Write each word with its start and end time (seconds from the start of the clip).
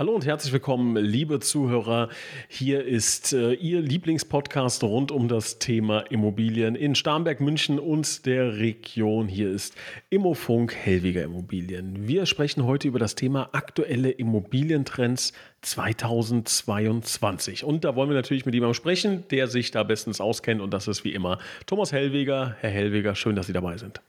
Hallo 0.00 0.14
und 0.14 0.24
herzlich 0.24 0.54
willkommen, 0.54 0.96
liebe 0.96 1.40
Zuhörer. 1.40 2.08
Hier 2.48 2.86
ist 2.86 3.34
äh, 3.34 3.52
Ihr 3.52 3.82
Lieblingspodcast 3.82 4.82
rund 4.82 5.12
um 5.12 5.28
das 5.28 5.58
Thema 5.58 6.00
Immobilien 6.08 6.74
in 6.74 6.94
Starnberg, 6.94 7.42
München 7.42 7.78
und 7.78 8.24
der 8.24 8.56
Region. 8.56 9.28
Hier 9.28 9.50
ist 9.50 9.74
Immofunk 10.08 10.74
Hellweger 10.74 11.22
Immobilien. 11.22 12.08
Wir 12.08 12.24
sprechen 12.24 12.64
heute 12.64 12.88
über 12.88 12.98
das 12.98 13.14
Thema 13.14 13.50
aktuelle 13.52 14.10
Immobilientrends 14.10 15.34
2022. 15.60 17.62
Und 17.62 17.84
da 17.84 17.94
wollen 17.94 18.08
wir 18.08 18.16
natürlich 18.16 18.46
mit 18.46 18.54
jemandem 18.54 18.72
sprechen, 18.72 19.24
der 19.30 19.48
sich 19.48 19.70
da 19.70 19.82
bestens 19.82 20.22
auskennt. 20.22 20.62
Und 20.62 20.72
das 20.72 20.88
ist 20.88 21.04
wie 21.04 21.12
immer 21.12 21.38
Thomas 21.66 21.92
Hellweger. 21.92 22.56
Herr 22.60 22.70
Hellweger, 22.70 23.14
schön, 23.14 23.36
dass 23.36 23.48
Sie 23.48 23.52
dabei 23.52 23.76
sind. 23.76 24.00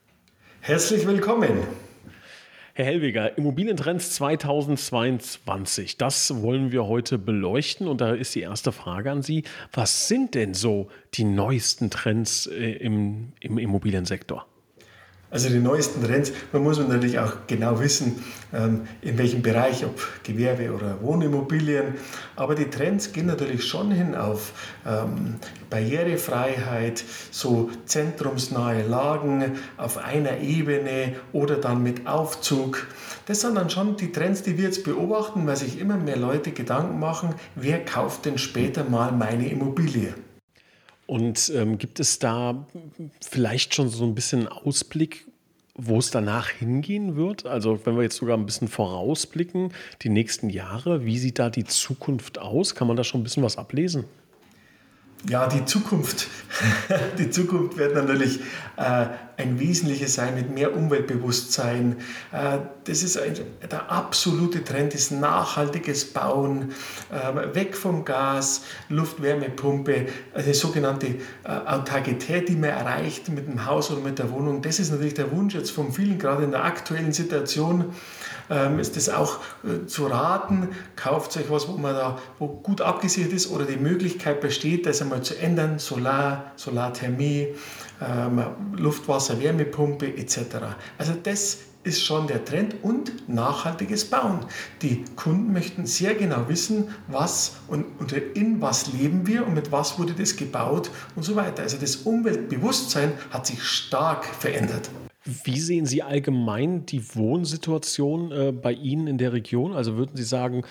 Herzlich 0.62 1.06
willkommen. 1.06 1.50
Herr 2.74 2.86
Hellweger, 2.86 3.36
Immobilientrends 3.36 4.14
2022, 4.14 5.98
das 5.98 6.40
wollen 6.40 6.72
wir 6.72 6.86
heute 6.86 7.18
beleuchten. 7.18 7.86
Und 7.86 8.00
da 8.00 8.14
ist 8.14 8.34
die 8.34 8.40
erste 8.40 8.72
Frage 8.72 9.10
an 9.10 9.20
Sie. 9.20 9.44
Was 9.74 10.08
sind 10.08 10.34
denn 10.34 10.54
so 10.54 10.88
die 11.12 11.24
neuesten 11.24 11.90
Trends 11.90 12.46
äh, 12.46 12.72
im, 12.72 13.32
im 13.40 13.58
Immobiliensektor? 13.58 14.46
Also 15.32 15.48
die 15.48 15.60
neuesten 15.60 16.04
Trends, 16.04 16.30
man 16.52 16.62
muss 16.62 16.78
natürlich 16.78 17.18
auch 17.18 17.32
genau 17.46 17.80
wissen, 17.80 18.22
ähm, 18.52 18.82
in 19.00 19.16
welchem 19.16 19.40
Bereich, 19.40 19.82
ob 19.82 19.98
Gewerbe 20.24 20.74
oder 20.74 21.00
Wohnimmobilien. 21.00 21.94
Aber 22.36 22.54
die 22.54 22.68
Trends 22.68 23.12
gehen 23.12 23.26
natürlich 23.26 23.64
schon 23.64 23.90
hin 23.90 24.14
auf 24.14 24.52
ähm, 24.86 25.36
Barrierefreiheit, 25.70 27.02
so 27.30 27.70
zentrumsnahe 27.86 28.82
Lagen 28.82 29.52
auf 29.78 29.96
einer 29.96 30.40
Ebene 30.40 31.14
oder 31.32 31.56
dann 31.56 31.82
mit 31.82 32.06
Aufzug. 32.06 32.86
Das 33.24 33.40
sind 33.40 33.54
dann 33.54 33.70
schon 33.70 33.96
die 33.96 34.12
Trends, 34.12 34.42
die 34.42 34.58
wir 34.58 34.64
jetzt 34.64 34.84
beobachten, 34.84 35.46
weil 35.46 35.56
sich 35.56 35.80
immer 35.80 35.96
mehr 35.96 36.18
Leute 36.18 36.50
Gedanken 36.50 37.00
machen, 37.00 37.34
wer 37.54 37.82
kauft 37.82 38.26
denn 38.26 38.36
später 38.36 38.84
mal 38.84 39.12
meine 39.12 39.48
Immobilie. 39.48 40.12
Und 41.12 41.52
ähm, 41.54 41.76
gibt 41.76 42.00
es 42.00 42.20
da 42.20 42.66
vielleicht 43.20 43.74
schon 43.74 43.90
so 43.90 44.02
ein 44.02 44.14
bisschen 44.14 44.48
Ausblick, 44.48 45.26
wo 45.74 45.98
es 45.98 46.10
danach 46.10 46.48
hingehen 46.48 47.16
wird? 47.16 47.44
Also 47.44 47.78
wenn 47.84 47.96
wir 47.96 48.02
jetzt 48.02 48.16
sogar 48.16 48.34
ein 48.34 48.46
bisschen 48.46 48.66
vorausblicken, 48.66 49.74
die 50.00 50.08
nächsten 50.08 50.48
Jahre, 50.48 51.04
wie 51.04 51.18
sieht 51.18 51.38
da 51.38 51.50
die 51.50 51.64
Zukunft 51.64 52.38
aus? 52.38 52.74
Kann 52.74 52.88
man 52.88 52.96
da 52.96 53.04
schon 53.04 53.20
ein 53.20 53.24
bisschen 53.24 53.42
was 53.42 53.58
ablesen? 53.58 54.04
Ja, 55.28 55.46
die 55.48 55.66
Zukunft. 55.66 56.28
Die 57.18 57.28
Zukunft 57.30 57.76
wird 57.76 57.94
natürlich 57.94 58.40
äh, 58.78 59.06
ein 59.42 59.58
wesentliches 59.58 60.14
sein 60.14 60.34
mit 60.34 60.54
mehr 60.54 60.74
Umweltbewusstsein. 60.74 61.96
Äh, 62.32 62.58
das 62.84 63.02
ist 63.02 63.18
ein, 63.18 63.34
der 63.70 63.90
absolute 63.90 64.64
Trend, 64.64 64.94
ist 64.94 65.12
nachhaltiges 65.12 66.12
Bauen, 66.12 66.72
äh, 67.10 67.54
weg 67.54 67.76
vom 67.76 68.04
Gas, 68.04 68.62
Luftwärmepumpe, 68.88 70.06
eine 70.34 70.54
sogenannte 70.54 71.06
äh, 71.06 71.18
Autarkität, 71.66 72.48
die 72.48 72.56
man 72.56 72.70
erreicht 72.70 73.28
mit 73.28 73.46
dem 73.46 73.66
Haus 73.66 73.90
oder 73.90 74.00
mit 74.00 74.18
der 74.18 74.30
Wohnung. 74.30 74.62
Das 74.62 74.78
ist 74.78 74.90
natürlich 74.90 75.14
der 75.14 75.30
Wunsch 75.32 75.54
jetzt 75.54 75.70
von 75.70 75.92
vielen, 75.92 76.18
gerade 76.18 76.44
in 76.44 76.50
der 76.52 76.64
aktuellen 76.64 77.12
Situation 77.12 77.92
ähm, 78.50 78.78
ist 78.78 78.96
das 78.96 79.08
auch 79.08 79.38
äh, 79.64 79.86
zu 79.86 80.06
raten. 80.06 80.68
Kauft 80.96 81.36
euch 81.36 81.50
was, 81.50 81.68
wo 81.68 81.72
man 81.72 81.94
da 81.94 82.18
wo 82.38 82.48
gut 82.48 82.80
abgesichert 82.80 83.32
ist 83.32 83.50
oder 83.50 83.64
die 83.64 83.76
Möglichkeit 83.76 84.40
besteht, 84.40 84.86
das 84.86 85.00
einmal 85.00 85.22
zu 85.22 85.38
ändern. 85.38 85.78
Solar, 85.78 86.52
Solarthermie, 86.56 87.54
ähm, 88.02 88.44
Luftwasser, 88.76 89.40
Wärmepumpe 89.40 90.16
etc. 90.16 90.38
Also 90.98 91.14
das 91.22 91.58
ist 91.84 92.04
schon 92.04 92.26
der 92.26 92.44
Trend 92.44 92.76
und 92.82 93.28
nachhaltiges 93.28 94.04
Bauen. 94.04 94.40
Die 94.82 95.04
Kunden 95.16 95.52
möchten 95.52 95.86
sehr 95.86 96.14
genau 96.14 96.48
wissen, 96.48 96.88
was 97.08 97.56
und 97.66 97.86
in 98.34 98.60
was 98.60 98.92
leben 98.92 99.26
wir 99.26 99.46
und 99.46 99.54
mit 99.54 99.72
was 99.72 99.98
wurde 99.98 100.12
das 100.12 100.36
gebaut 100.36 100.90
und 101.16 101.24
so 101.24 101.34
weiter. 101.34 101.62
Also 101.62 101.76
das 101.78 101.96
Umweltbewusstsein 101.96 103.12
hat 103.30 103.46
sich 103.46 103.62
stark 103.62 104.24
verändert. 104.24 104.90
Wie 105.24 105.60
sehen 105.60 105.86
Sie 105.86 106.02
allgemein 106.02 106.84
die 106.86 107.14
Wohnsituation 107.14 108.32
äh, 108.32 108.52
bei 108.52 108.72
Ihnen 108.72 109.06
in 109.06 109.18
der 109.18 109.32
Region? 109.32 109.72
Also 109.72 109.96
würden 109.96 110.16
Sie 110.16 110.24
sagen, 110.24 110.62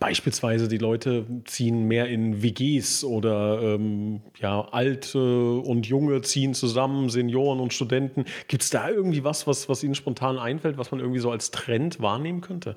beispielsweise 0.00 0.66
die 0.66 0.78
Leute 0.78 1.24
ziehen 1.44 1.86
mehr 1.86 2.08
in 2.08 2.42
WGs 2.42 3.04
oder 3.04 3.62
ähm, 3.62 4.20
ja, 4.40 4.60
Alte 4.72 5.58
und 5.58 5.86
Junge 5.86 6.20
ziehen 6.22 6.54
zusammen, 6.54 7.10
Senioren 7.10 7.60
und 7.60 7.72
Studenten. 7.72 8.24
Gibt 8.48 8.64
es 8.64 8.70
da 8.70 8.88
irgendwie 8.88 9.22
was, 9.22 9.46
was, 9.46 9.68
was 9.68 9.84
Ihnen 9.84 9.94
spontan 9.94 10.36
einfällt, 10.36 10.78
was 10.78 10.90
man 10.90 11.00
irgendwie 11.00 11.20
so 11.20 11.30
als 11.30 11.52
Trend 11.52 12.00
wahrnehmen 12.00 12.40
könnte? 12.40 12.76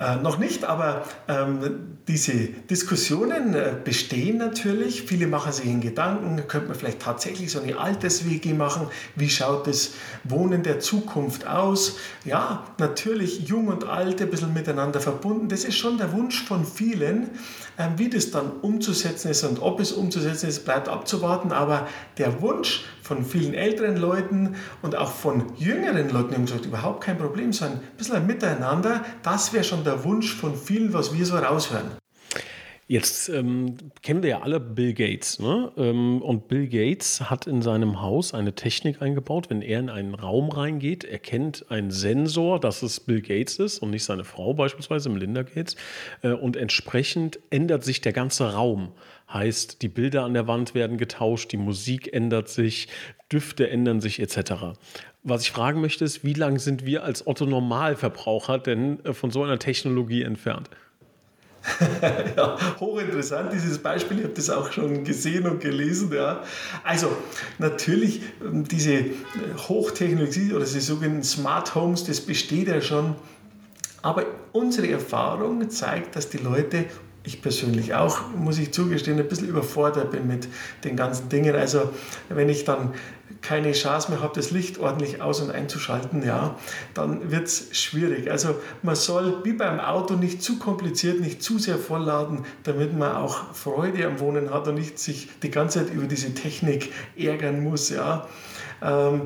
Äh, 0.00 0.16
noch 0.16 0.38
nicht, 0.38 0.64
aber 0.64 1.04
ähm, 1.28 1.98
diese 2.08 2.34
Diskussionen 2.34 3.54
äh, 3.54 3.74
bestehen 3.82 4.38
natürlich. 4.38 5.02
Viele 5.02 5.26
machen 5.26 5.52
sich 5.52 5.66
in 5.66 5.80
Gedanken, 5.80 6.46
könnte 6.48 6.68
man 6.68 6.76
vielleicht 6.76 7.00
tatsächlich 7.00 7.50
so 7.50 7.60
eine 7.60 7.78
Alters-WG 7.78 8.52
machen? 8.54 8.88
Wie 9.16 9.30
schaut 9.30 9.66
das 9.66 9.92
Wohnen 10.24 10.62
der 10.62 10.80
Zukunft 10.80 11.46
aus? 11.46 11.96
Ja, 12.24 12.64
natürlich 12.78 13.48
jung 13.48 13.68
und 13.68 13.84
alt 13.84 14.20
ein 14.20 14.30
bisschen 14.30 14.52
miteinander 14.52 15.00
verbunden. 15.00 15.48
Das 15.48 15.64
ist 15.64 15.76
schon 15.76 15.98
der 15.98 16.12
Wunsch 16.12 16.44
von 16.44 16.64
vielen. 16.64 17.30
Ähm, 17.76 17.94
wie 17.96 18.08
das 18.08 18.30
dann 18.30 18.52
umzusetzen 18.62 19.30
ist 19.30 19.42
und 19.42 19.60
ob 19.60 19.80
es 19.80 19.90
umzusetzen 19.92 20.48
ist, 20.48 20.64
bleibt 20.64 20.88
abzuwarten. 20.88 21.50
Aber 21.50 21.88
der 22.18 22.40
Wunsch 22.40 22.84
von 23.04 23.22
vielen 23.22 23.52
älteren 23.52 23.98
Leuten 23.98 24.56
und 24.80 24.96
auch 24.96 25.12
von 25.12 25.52
jüngeren 25.56 26.08
Leuten, 26.08 26.34
haben 26.34 26.46
gesagt, 26.46 26.64
überhaupt 26.64 27.04
kein 27.04 27.18
Problem, 27.18 27.52
so 27.52 27.66
ein 27.66 27.78
bisschen 27.98 28.16
ein 28.16 28.26
Miteinander, 28.26 29.04
das 29.22 29.52
wäre 29.52 29.62
schon 29.62 29.84
der 29.84 30.04
Wunsch 30.04 30.34
von 30.34 30.56
vielen, 30.56 30.94
was 30.94 31.12
wir 31.12 31.26
so 31.26 31.36
raushören. 31.36 31.90
Jetzt 32.86 33.30
ähm, 33.30 33.76
kennen 34.02 34.22
wir 34.22 34.30
ja 34.30 34.40
alle 34.42 34.60
Bill 34.60 34.92
Gates. 34.92 35.38
Ne? 35.38 35.72
Ähm, 35.76 36.20
und 36.20 36.48
Bill 36.48 36.66
Gates 36.68 37.30
hat 37.30 37.46
in 37.46 37.62
seinem 37.62 38.02
Haus 38.02 38.34
eine 38.34 38.54
Technik 38.54 39.00
eingebaut. 39.00 39.48
Wenn 39.48 39.62
er 39.62 39.80
in 39.80 39.88
einen 39.88 40.14
Raum 40.14 40.50
reingeht, 40.50 41.02
erkennt 41.04 41.66
ein 41.70 41.90
Sensor, 41.90 42.60
dass 42.60 42.82
es 42.82 43.00
Bill 43.00 43.22
Gates 43.22 43.58
ist 43.58 43.78
und 43.78 43.90
nicht 43.90 44.04
seine 44.04 44.24
Frau 44.24 44.52
beispielsweise, 44.52 45.08
Melinda 45.08 45.42
Gates. 45.42 45.76
Äh, 46.22 46.32
und 46.32 46.56
entsprechend 46.56 47.38
ändert 47.48 47.84
sich 47.84 48.02
der 48.02 48.12
ganze 48.12 48.52
Raum. 48.52 48.92
Heißt, 49.34 49.82
die 49.82 49.88
Bilder 49.88 50.22
an 50.22 50.32
der 50.32 50.46
Wand 50.46 50.76
werden 50.76 50.96
getauscht, 50.96 51.50
die 51.50 51.56
Musik 51.56 52.12
ändert 52.12 52.48
sich, 52.48 52.86
Düfte 53.32 53.68
ändern 53.68 54.00
sich 54.00 54.20
etc. 54.20 54.78
Was 55.24 55.42
ich 55.42 55.50
fragen 55.50 55.80
möchte, 55.80 56.04
ist, 56.04 56.22
wie 56.22 56.34
lange 56.34 56.60
sind 56.60 56.86
wir 56.86 57.02
als 57.02 57.26
Otto 57.26 57.44
Normalverbraucher 57.44 58.58
denn 58.58 59.04
äh, 59.04 59.12
von 59.12 59.32
so 59.32 59.42
einer 59.42 59.58
Technologie 59.58 60.22
entfernt? 60.22 60.70
ja, 62.36 62.56
hochinteressant 62.78 63.52
dieses 63.52 63.78
Beispiel. 63.78 64.18
Ich 64.18 64.24
habe 64.24 64.34
das 64.34 64.50
auch 64.50 64.70
schon 64.70 65.02
gesehen 65.02 65.48
und 65.48 65.60
gelesen. 65.60 66.12
Ja. 66.12 66.44
Also 66.84 67.10
natürlich 67.58 68.20
ähm, 68.44 68.68
diese 68.68 68.92
äh, 68.92 69.14
Hochtechnologie 69.56 70.52
oder 70.52 70.64
diese 70.64 70.80
sogenannten 70.80 71.24
Smart 71.24 71.74
Homes, 71.74 72.04
das 72.04 72.20
besteht 72.20 72.68
ja 72.68 72.80
schon. 72.80 73.16
Aber 74.02 74.26
unsere 74.52 74.90
Erfahrung 74.90 75.70
zeigt, 75.70 76.14
dass 76.14 76.28
die 76.28 76.36
Leute 76.36 76.84
ich 77.26 77.40
persönlich 77.40 77.94
auch, 77.94 78.20
muss 78.36 78.58
ich 78.58 78.72
zugestehen, 78.72 79.18
ein 79.18 79.26
bisschen 79.26 79.48
überfordert 79.48 80.10
bin 80.10 80.26
mit 80.26 80.46
den 80.84 80.94
ganzen 80.94 81.30
Dingen. 81.30 81.56
Also 81.56 81.90
wenn 82.28 82.50
ich 82.50 82.64
dann 82.64 82.92
keine 83.40 83.72
Chance 83.72 84.10
mehr 84.10 84.20
habe, 84.20 84.34
das 84.34 84.50
Licht 84.50 84.78
ordentlich 84.78 85.22
aus- 85.22 85.40
und 85.40 85.50
einzuschalten, 85.50 86.22
ja, 86.24 86.56
dann 86.92 87.30
wird 87.30 87.46
es 87.46 87.68
schwierig. 87.72 88.30
Also 88.30 88.56
man 88.82 88.94
soll 88.94 89.42
wie 89.44 89.54
beim 89.54 89.80
Auto 89.80 90.14
nicht 90.14 90.42
zu 90.42 90.58
kompliziert, 90.58 91.20
nicht 91.20 91.42
zu 91.42 91.58
sehr 91.58 91.78
vollladen, 91.78 92.44
damit 92.62 92.96
man 92.96 93.12
auch 93.16 93.54
Freude 93.54 94.06
am 94.06 94.20
Wohnen 94.20 94.52
hat 94.52 94.68
und 94.68 94.74
nicht 94.74 94.98
sich 94.98 95.28
die 95.42 95.50
ganze 95.50 95.80
Zeit 95.80 95.94
über 95.94 96.06
diese 96.06 96.34
Technik 96.34 96.92
ärgern 97.16 97.62
muss. 97.62 97.88
Ja. 97.88 98.28
Ähm, 98.82 99.22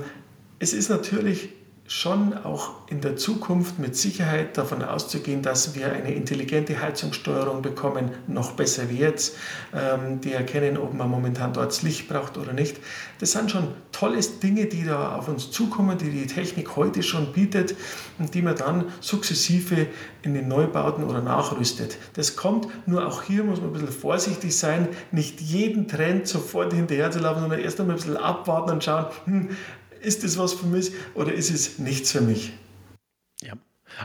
es 0.61 0.73
ist 0.73 0.89
natürlich 0.89 1.51
schon 1.89 2.37
auch 2.45 2.73
in 2.89 3.01
der 3.01 3.17
Zukunft 3.17 3.79
mit 3.79 3.97
Sicherheit 3.97 4.59
davon 4.59 4.85
auszugehen, 4.85 5.41
dass 5.41 5.75
wir 5.75 5.91
eine 5.91 6.13
intelligente 6.13 6.81
Heizungssteuerung 6.81 7.63
bekommen, 7.63 8.11
noch 8.27 8.53
besser 8.53 8.91
wie 8.91 8.99
jetzt, 8.99 9.37
ähm, 9.75 10.21
die 10.21 10.35
erkennen, 10.35 10.77
ob 10.77 10.93
man 10.93 11.09
momentan 11.09 11.55
dort 11.55 11.69
das 11.69 11.83
Licht 11.83 12.07
braucht 12.07 12.37
oder 12.37 12.53
nicht. 12.53 12.77
Das 13.21 13.33
sind 13.33 13.51
schon 13.51 13.69
tolle 13.91 14.21
Dinge, 14.21 14.67
die 14.67 14.85
da 14.85 15.17
auf 15.17 15.29
uns 15.29 15.51
zukommen, 15.51 15.97
die 15.97 16.11
die 16.11 16.27
Technik 16.27 16.77
heute 16.77 17.03
schon 17.03 17.33
bietet 17.33 17.75
und 18.19 18.35
die 18.35 18.43
man 18.43 18.55
dann 18.55 18.85
sukzessive 19.01 19.87
in 20.21 20.35
den 20.35 20.47
Neubauten 20.47 21.05
oder 21.05 21.23
nachrüstet. 21.23 21.97
Das 22.13 22.37
kommt, 22.37 22.69
nur 22.87 23.07
auch 23.07 23.23
hier 23.23 23.45
muss 23.45 23.61
man 23.61 23.71
ein 23.71 23.73
bisschen 23.73 23.89
vorsichtig 23.89 24.55
sein, 24.55 24.89
nicht 25.11 25.41
jeden 25.41 25.89
Trend 25.89 26.29
sofort 26.29 26.75
hinterher 26.75 27.11
zu 27.11 27.21
laufen, 27.21 27.41
sondern 27.41 27.61
erst 27.61 27.81
einmal 27.81 27.97
ein 27.97 27.99
bisschen 28.01 28.19
abwarten 28.19 28.73
und 28.73 28.85
schauen, 28.85 29.07
hm, 29.25 29.49
ist 30.01 30.25
das 30.25 30.39
was 30.39 30.53
für 30.53 30.67
mich 30.67 30.93
oder 31.15 31.33
ist 31.33 31.51
es 31.51 31.79
nichts 31.79 32.13
für 32.13 32.21
mich? 32.21 32.53
Ja. 33.43 33.55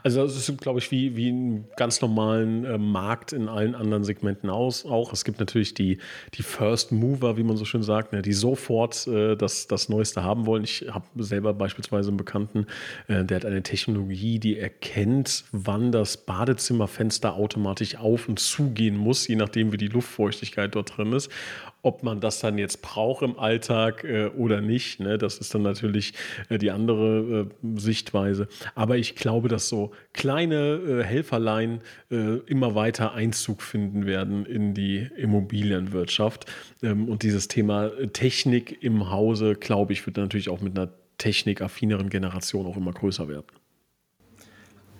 Also 0.01 0.23
das 0.23 0.35
ist, 0.37 0.61
glaube 0.61 0.79
ich, 0.79 0.91
wie, 0.91 1.15
wie 1.15 1.29
einen 1.29 1.65
ganz 1.75 2.01
normalen 2.01 2.65
äh, 2.65 2.77
Markt 2.77 3.33
in 3.33 3.47
allen 3.47 3.75
anderen 3.75 4.03
Segmenten 4.03 4.49
aus, 4.49 4.85
auch. 4.85 5.13
Es 5.13 5.23
gibt 5.23 5.39
natürlich 5.39 5.73
die, 5.73 5.99
die 6.33 6.41
First 6.41 6.91
Mover, 6.91 7.37
wie 7.37 7.43
man 7.43 7.57
so 7.57 7.65
schön 7.65 7.83
sagt, 7.83 8.13
ne, 8.13 8.21
die 8.21 8.33
sofort 8.33 9.05
äh, 9.07 9.35
das, 9.35 9.67
das 9.67 9.89
Neueste 9.89 10.23
haben 10.23 10.45
wollen. 10.45 10.63
Ich 10.63 10.85
habe 10.89 11.05
selber 11.23 11.53
beispielsweise 11.53 12.09
einen 12.09 12.17
Bekannten, 12.17 12.65
äh, 13.07 13.23
der 13.23 13.37
hat 13.37 13.45
eine 13.45 13.61
Technologie, 13.61 14.39
die 14.39 14.57
erkennt, 14.57 15.45
wann 15.51 15.91
das 15.91 16.17
Badezimmerfenster 16.17 17.35
automatisch 17.35 17.97
auf 17.97 18.27
und 18.27 18.39
zugehen 18.39 18.97
muss, 18.97 19.27
je 19.27 19.35
nachdem, 19.35 19.71
wie 19.71 19.77
die 19.77 19.87
Luftfeuchtigkeit 19.87 20.73
dort 20.75 20.97
drin 20.97 21.13
ist 21.13 21.29
ob 21.83 22.01
man 22.01 22.21
das 22.21 22.39
dann 22.39 22.57
jetzt 22.57 22.81
braucht 22.81 23.21
im 23.21 23.37
Alltag 23.37 24.03
äh, 24.03 24.27
oder 24.27 24.61
nicht. 24.61 24.99
Ne? 24.99 25.17
Das 25.17 25.37
ist 25.37 25.53
dann 25.53 25.61
natürlich 25.61 26.13
äh, 26.49 26.57
die 26.57 26.71
andere 26.71 27.49
äh, 27.63 27.79
Sichtweise. 27.79 28.47
Aber 28.73 28.97
ich 28.97 29.15
glaube, 29.15 29.49
dass 29.49 29.67
so 29.67 29.91
kleine 30.13 30.75
äh, 30.75 31.03
Helferlein 31.03 31.81
äh, 32.09 32.37
immer 32.45 32.73
weiter 32.73 33.13
Einzug 33.13 33.61
finden 33.61 34.05
werden 34.05 34.45
in 34.45 34.73
die 34.73 35.09
Immobilienwirtschaft. 35.17 36.45
Ähm, 36.81 37.09
und 37.09 37.21
dieses 37.21 37.49
Thema 37.49 37.91
Technik 38.13 38.81
im 38.81 39.11
Hause, 39.11 39.55
glaube 39.55 39.93
ich, 39.93 40.05
wird 40.05 40.17
natürlich 40.17 40.49
auch 40.49 40.61
mit 40.61 40.77
einer 40.77 40.89
technikaffineren 41.17 42.09
Generation 42.09 42.65
auch 42.65 42.77
immer 42.77 42.93
größer 42.93 43.27
werden. 43.27 43.45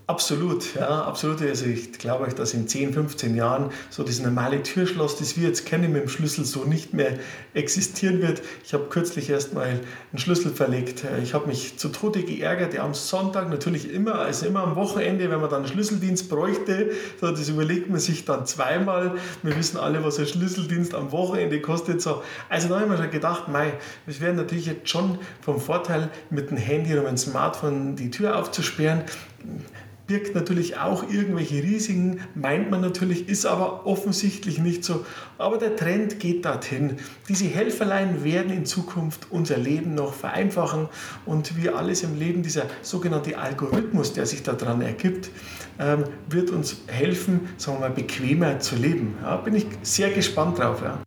Absolut, 0.06 0.76
ja, 0.76 1.06
absolut. 1.06 1.42
Also 1.42 1.66
ich 1.66 1.94
glaube 1.94 2.26
euch, 2.26 2.36
dass 2.36 2.54
in 2.54 2.68
10, 2.68 2.92
15 2.92 3.36
Jahren 3.38 3.72
so 3.90 4.04
das 4.04 4.20
normale 4.20 4.62
Türschloss, 4.62 5.16
das 5.16 5.38
wir 5.38 5.48
jetzt 5.48 5.66
kennen 5.66 5.94
mit 5.94 6.02
dem 6.02 6.10
Schlüssel, 6.10 6.44
so 6.44 6.66
nicht 6.66 6.94
mehr 6.94 7.20
existieren 7.54 8.22
wird. 8.22 8.42
Ich 8.66 8.74
habe 8.74 8.88
kürzlich 8.90 9.30
erst 9.30 9.54
mal 9.54 9.64
einen 9.64 10.20
Schlüssel 10.20 10.52
verlegt. 10.52 11.06
Ich 11.24 11.34
habe 11.34 11.48
mich 11.48 11.78
zu 11.78 11.88
Tode 11.88 12.24
geärgert, 12.24 12.74
ja, 12.74 12.84
am 12.84 12.94
Sonntag 12.94 13.50
natürlich 13.50 13.94
immer, 13.94 14.16
also 14.16 14.46
immer 14.46 14.64
am 14.64 14.76
Wochenende, 14.76 15.30
wenn 15.30 15.40
man 15.40 15.50
dann 15.50 15.64
einen 15.64 15.72
Schlüsseldienst 15.72 16.30
bräuchte, 16.30 16.92
so, 17.22 17.32
das 17.32 17.48
überlegt 17.48 17.90
man 17.90 18.02
sich 18.02 18.26
dann 18.26 18.46
zweimal. 18.46 19.16
Wir 19.42 19.56
wissen 19.56 19.78
alle, 19.78 20.04
was 20.04 20.20
ein 20.20 20.28
Schlüsseldienst 20.28 20.96
am 20.96 21.14
Wochenende 21.14 21.62
kostet. 21.62 22.02
So. 22.02 22.24
Also 22.50 22.68
da 22.68 22.76
habe 22.76 22.86
ich 22.86 22.92
mir 22.92 22.98
schon 22.98 23.12
gedacht, 23.12 23.48
mei, 23.48 23.72
es 24.06 24.20
wäre 24.20 24.34
natürlich 24.34 24.66
jetzt 24.66 24.90
schon 24.90 25.18
vom 25.40 25.62
Vorteil, 25.62 26.10
mit 26.30 26.50
dem 26.50 26.58
Handy 26.58 26.92
oder 26.92 27.04
mit 27.04 27.12
dem 27.12 27.18
Smartphone 27.18 27.96
die 27.96 28.12
Tür 28.12 28.38
aufzusperren 28.38 29.04
birgt 30.08 30.36
natürlich 30.36 30.78
auch 30.78 31.10
irgendwelche 31.10 31.64
Risiken, 31.64 32.20
meint 32.36 32.70
man 32.70 32.82
natürlich, 32.82 33.30
ist 33.30 33.46
aber 33.46 33.86
offensichtlich 33.86 34.60
nicht 34.60 34.84
so. 34.84 35.06
Aber 35.38 35.58
der 35.58 35.76
Trend 35.76 36.20
geht 36.20 36.46
dorthin. 36.46 36.98
Diese 37.30 37.46
Helferlein 37.46 38.24
werden 38.24 38.52
in 38.52 38.66
Zukunft 38.66 39.28
unser 39.30 39.58
Leben 39.58 39.96
noch 39.96 40.14
vereinfachen 40.14 40.90
und 41.26 41.58
wie 41.58 41.70
alles 41.70 42.04
im 42.04 42.18
Leben, 42.18 42.44
dieser 42.44 42.66
sogenannte 42.82 43.38
Algorithmus, 43.38 44.14
der 44.14 44.26
sich 44.26 44.44
daran 44.44 44.82
ergibt, 44.82 45.30
ähm, 45.80 46.04
wird 46.30 46.50
uns 46.50 46.78
helfen, 46.88 47.50
sagen 47.58 47.78
wir 47.78 47.90
mal, 47.90 47.96
bequemer 47.96 48.60
zu 48.60 48.76
leben. 48.76 49.16
Ja, 49.22 49.38
bin 49.38 49.56
ich 49.56 49.66
sehr 49.82 50.12
gespannt 50.12 50.60
drauf. 50.60 50.82
Ja. 50.82 51.00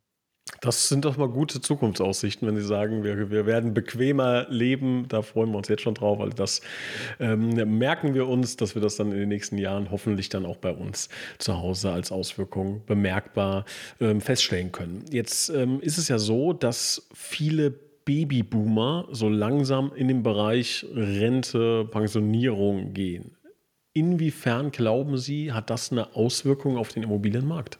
Das 0.60 0.88
sind 0.88 1.04
doch 1.04 1.16
mal 1.16 1.28
gute 1.28 1.60
Zukunftsaussichten, 1.60 2.46
wenn 2.46 2.56
Sie 2.56 2.62
sagen, 2.62 3.04
wir, 3.04 3.30
wir 3.30 3.46
werden 3.46 3.74
bequemer 3.74 4.46
leben. 4.48 5.06
Da 5.08 5.22
freuen 5.22 5.50
wir 5.50 5.58
uns 5.58 5.68
jetzt 5.68 5.82
schon 5.82 5.94
drauf. 5.94 6.20
Also 6.20 6.34
das 6.34 6.60
ähm, 7.20 7.50
merken 7.78 8.14
wir 8.14 8.26
uns, 8.28 8.56
dass 8.56 8.74
wir 8.74 8.82
das 8.82 8.96
dann 8.96 9.12
in 9.12 9.18
den 9.18 9.28
nächsten 9.28 9.58
Jahren 9.58 9.90
hoffentlich 9.90 10.28
dann 10.28 10.46
auch 10.46 10.56
bei 10.56 10.72
uns 10.72 11.08
zu 11.38 11.56
Hause 11.56 11.90
als 11.90 12.12
Auswirkung 12.12 12.82
bemerkbar 12.86 13.64
ähm, 14.00 14.20
feststellen 14.20 14.72
können. 14.72 15.04
Jetzt 15.10 15.50
ähm, 15.50 15.80
ist 15.80 15.98
es 15.98 16.08
ja 16.08 16.18
so, 16.18 16.52
dass 16.52 17.08
viele 17.14 17.74
Babyboomer 18.04 19.08
so 19.10 19.28
langsam 19.28 19.92
in 19.94 20.08
den 20.08 20.22
Bereich 20.22 20.86
Rente, 20.94 21.84
Pensionierung 21.90 22.94
gehen. 22.94 23.36
Inwiefern 23.92 24.70
glauben 24.70 25.18
Sie, 25.18 25.52
hat 25.52 25.70
das 25.70 25.90
eine 25.90 26.14
Auswirkung 26.14 26.76
auf 26.76 26.90
den 26.90 27.02
Immobilienmarkt? 27.02 27.78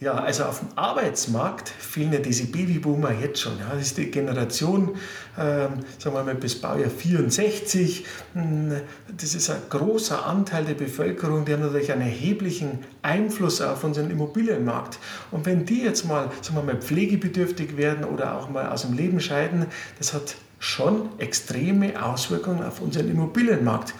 Ja, 0.00 0.14
also 0.14 0.44
auf 0.44 0.60
dem 0.60 0.68
Arbeitsmarkt 0.76 1.68
fehlen 1.68 2.12
ja 2.12 2.18
diese 2.18 2.46
Babyboomer 2.46 3.12
jetzt 3.12 3.40
schon. 3.40 3.58
Ja. 3.58 3.70
Das 3.72 3.82
ist 3.82 3.96
die 3.96 4.10
Generation, 4.10 4.96
ähm, 5.38 5.80
sagen 5.98 6.16
wir 6.16 6.22
mal, 6.22 6.34
bis 6.34 6.60
Baujahr 6.60 6.90
64. 6.90 8.04
Hm, 8.34 8.72
das 9.16 9.34
ist 9.34 9.48
ein 9.48 9.62
großer 9.70 10.26
Anteil 10.26 10.64
der 10.64 10.74
Bevölkerung, 10.74 11.44
die 11.44 11.52
haben 11.52 11.62
natürlich 11.62 11.92
einen 11.92 12.02
erheblichen 12.02 12.80
Einfluss 13.02 13.60
auf 13.60 13.84
unseren 13.84 14.10
Immobilienmarkt. 14.10 14.98
Und 15.30 15.46
wenn 15.46 15.64
die 15.64 15.82
jetzt 15.82 16.06
mal, 16.06 16.30
sagen 16.42 16.56
wir 16.56 16.62
mal, 16.62 16.80
pflegebedürftig 16.80 17.76
werden 17.76 18.04
oder 18.04 18.36
auch 18.36 18.50
mal 18.50 18.68
aus 18.68 18.82
dem 18.82 18.92
Leben 18.94 19.20
scheiden, 19.20 19.66
das 19.98 20.12
hat 20.12 20.36
schon 20.58 21.10
extreme 21.18 22.02
Auswirkungen 22.02 22.64
auf 22.64 22.80
unseren 22.80 23.10
Immobilienmarkt. 23.10 23.94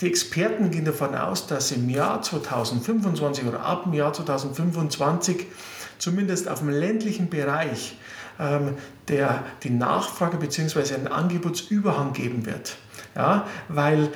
Die 0.00 0.06
Experten 0.06 0.70
gehen 0.70 0.84
davon 0.84 1.14
aus, 1.14 1.46
dass 1.46 1.70
im 1.72 1.88
Jahr 1.88 2.22
2025 2.22 3.44
oder 3.46 3.60
ab 3.60 3.84
dem 3.84 3.94
Jahr 3.94 4.12
2025 4.12 5.46
zumindest 5.98 6.48
auf 6.48 6.60
dem 6.60 6.70
ländlichen 6.70 7.28
Bereich 7.28 7.96
ähm, 8.40 8.74
der, 9.08 9.44
die 9.62 9.70
Nachfrage 9.70 10.38
bzw. 10.38 10.94
einen 10.94 11.08
Angebotsüberhang 11.08 12.12
geben 12.12 12.46
wird. 12.46 12.76
Ja, 13.14 13.46
weil 13.68 14.10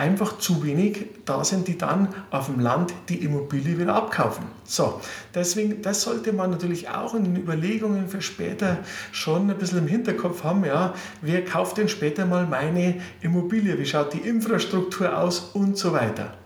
einfach 0.00 0.38
zu 0.38 0.64
wenig 0.64 1.08
da 1.26 1.44
sind, 1.44 1.68
die 1.68 1.76
dann 1.76 2.08
auf 2.30 2.46
dem 2.46 2.58
Land 2.58 2.94
die 3.10 3.22
Immobilie 3.22 3.78
wieder 3.78 3.94
abkaufen. 3.94 4.46
So, 4.64 4.98
deswegen, 5.34 5.82
das 5.82 6.00
sollte 6.02 6.32
man 6.32 6.50
natürlich 6.50 6.88
auch 6.88 7.14
in 7.14 7.24
den 7.24 7.36
Überlegungen 7.36 8.08
für 8.08 8.22
später 8.22 8.78
schon 9.12 9.50
ein 9.50 9.58
bisschen 9.58 9.80
im 9.80 9.86
Hinterkopf 9.86 10.42
haben, 10.42 10.64
ja, 10.64 10.94
wer 11.20 11.44
kauft 11.44 11.76
denn 11.76 11.88
später 11.88 12.24
mal 12.24 12.46
meine 12.46 12.94
Immobilie, 13.20 13.78
wie 13.78 13.84
schaut 13.84 14.14
die 14.14 14.20
Infrastruktur 14.26 15.18
aus 15.18 15.50
und 15.52 15.76
so 15.76 15.92
weiter. 15.92 16.39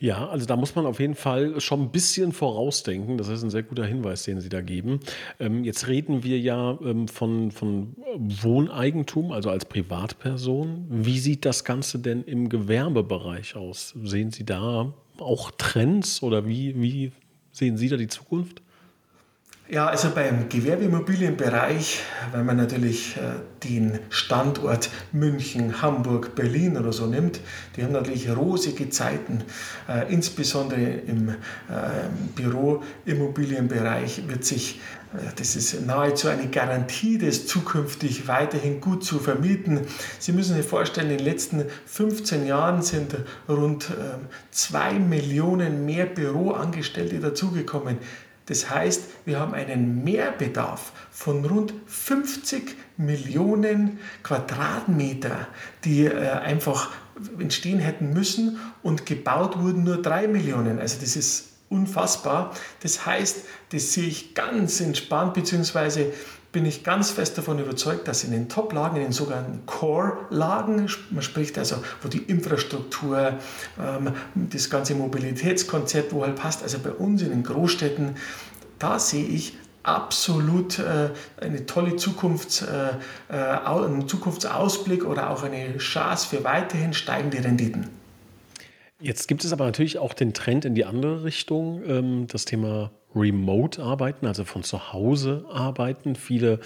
Ja, 0.00 0.28
also 0.28 0.46
da 0.46 0.56
muss 0.56 0.76
man 0.76 0.86
auf 0.86 1.00
jeden 1.00 1.16
Fall 1.16 1.60
schon 1.60 1.82
ein 1.82 1.90
bisschen 1.90 2.32
vorausdenken. 2.32 3.18
Das 3.18 3.28
ist 3.28 3.42
ein 3.42 3.50
sehr 3.50 3.64
guter 3.64 3.84
Hinweis, 3.84 4.22
den 4.22 4.40
Sie 4.40 4.48
da 4.48 4.60
geben. 4.60 5.00
Ähm, 5.40 5.64
jetzt 5.64 5.88
reden 5.88 6.22
wir 6.22 6.38
ja 6.38 6.78
ähm, 6.84 7.08
von, 7.08 7.50
von 7.50 7.96
Wohneigentum, 8.16 9.32
also 9.32 9.50
als 9.50 9.64
Privatperson. 9.64 10.86
Wie 10.88 11.18
sieht 11.18 11.44
das 11.44 11.64
Ganze 11.64 11.98
denn 11.98 12.22
im 12.22 12.48
Gewerbebereich 12.48 13.56
aus? 13.56 13.94
Sehen 14.04 14.30
Sie 14.30 14.44
da 14.44 14.92
auch 15.18 15.50
Trends 15.58 16.22
oder 16.22 16.46
wie, 16.46 16.80
wie 16.80 17.10
sehen 17.50 17.76
Sie 17.76 17.88
da 17.88 17.96
die 17.96 18.06
Zukunft? 18.06 18.62
Ja, 19.70 19.86
also 19.86 20.08
beim 20.14 20.48
Gewerbeimmobilienbereich, 20.48 22.00
wenn 22.32 22.46
man 22.46 22.56
natürlich 22.56 23.18
äh, 23.18 23.68
den 23.68 23.98
Standort 24.08 24.88
München, 25.12 25.82
Hamburg, 25.82 26.34
Berlin 26.34 26.78
oder 26.78 26.90
so 26.90 27.04
nimmt, 27.04 27.40
die 27.76 27.84
haben 27.84 27.92
natürlich 27.92 28.34
rosige 28.34 28.88
Zeiten. 28.88 29.44
Äh, 29.86 30.10
insbesondere 30.10 30.80
im 30.80 31.28
äh, 31.28 31.34
Büroimmobilienbereich 32.34 34.26
wird 34.26 34.46
sich, 34.46 34.80
das 35.36 35.54
ist 35.54 35.86
nahezu 35.86 36.28
eine 36.28 36.48
Garantie, 36.48 37.18
das 37.18 37.46
zukünftig 37.46 38.26
weiterhin 38.26 38.80
gut 38.80 39.04
zu 39.04 39.18
vermieten. 39.18 39.80
Sie 40.18 40.32
müssen 40.32 40.56
sich 40.56 40.64
vorstellen, 40.66 41.10
in 41.10 41.18
den 41.18 41.26
letzten 41.26 41.64
15 41.86 42.46
Jahren 42.46 42.80
sind 42.82 43.16
rund 43.48 43.90
2 44.50 44.98
Millionen 44.98 45.86
mehr 45.86 46.04
Büroangestellte 46.04 47.20
dazugekommen. 47.20 47.96
Das 48.48 48.70
heißt, 48.70 49.04
wir 49.26 49.38
haben 49.38 49.52
einen 49.52 50.04
Mehrbedarf 50.04 50.92
von 51.10 51.44
rund 51.44 51.74
50 51.86 52.76
Millionen 52.96 53.98
Quadratmeter, 54.22 55.46
die 55.84 56.06
äh, 56.06 56.30
einfach 56.30 56.90
entstehen 57.38 57.78
hätten 57.78 58.12
müssen 58.12 58.58
und 58.82 59.04
gebaut 59.04 59.60
wurden 59.60 59.84
nur 59.84 60.00
3 60.00 60.28
Millionen. 60.28 60.78
Also 60.78 60.96
das 61.00 61.14
ist 61.14 61.48
unfassbar. 61.68 62.54
Das 62.80 63.04
heißt, 63.04 63.44
das 63.70 63.92
sehe 63.92 64.06
ich 64.06 64.34
ganz 64.34 64.80
entspannt, 64.80 65.34
beziehungsweise 65.34 66.12
bin 66.50 66.64
ich 66.64 66.82
ganz 66.82 67.10
fest 67.10 67.36
davon 67.36 67.58
überzeugt, 67.58 68.08
dass 68.08 68.24
in 68.24 68.30
den 68.30 68.48
Top-Lagen, 68.48 68.96
in 68.96 69.02
den 69.02 69.12
sogenannten 69.12 69.66
Core-Lagen, 69.66 70.88
man 71.10 71.22
spricht 71.22 71.58
also, 71.58 71.76
wo 72.02 72.08
die 72.08 72.22
Infrastruktur, 72.22 73.34
ähm, 73.78 74.12
das 74.34 74.70
ganze 74.70 74.94
Mobilitätskonzept, 74.94 76.12
wo 76.12 76.24
halt 76.24 76.36
passt, 76.36 76.62
also 76.62 76.78
bei 76.78 76.90
uns 76.90 77.22
in 77.22 77.30
den 77.30 77.42
Großstädten, 77.42 78.16
da 78.78 78.98
sehe 78.98 79.26
ich 79.26 79.58
absolut 79.82 80.78
äh, 80.78 81.10
eine 81.40 81.66
tolle 81.66 81.96
Zukunfts, 81.96 82.62
äh, 82.62 82.90
äh, 83.28 83.34
einen 83.36 84.08
Zukunftsausblick 84.08 85.04
oder 85.04 85.30
auch 85.30 85.42
eine 85.42 85.76
Chance 85.78 86.28
für 86.28 86.44
weiterhin 86.44 86.94
steigende 86.94 87.42
Renditen. 87.42 87.97
Jetzt 89.00 89.28
gibt 89.28 89.44
es 89.44 89.52
aber 89.52 89.64
natürlich 89.64 89.98
auch 89.98 90.12
den 90.12 90.34
Trend 90.34 90.64
in 90.64 90.74
die 90.74 90.84
andere 90.84 91.22
Richtung, 91.22 91.82
ähm, 91.86 92.26
das 92.26 92.44
Thema 92.44 92.90
Remote 93.14 93.80
arbeiten, 93.80 94.26
also 94.26 94.44
von 94.44 94.64
zu 94.64 94.92
Hause 94.92 95.44
arbeiten. 95.50 96.16
Viele 96.16 96.58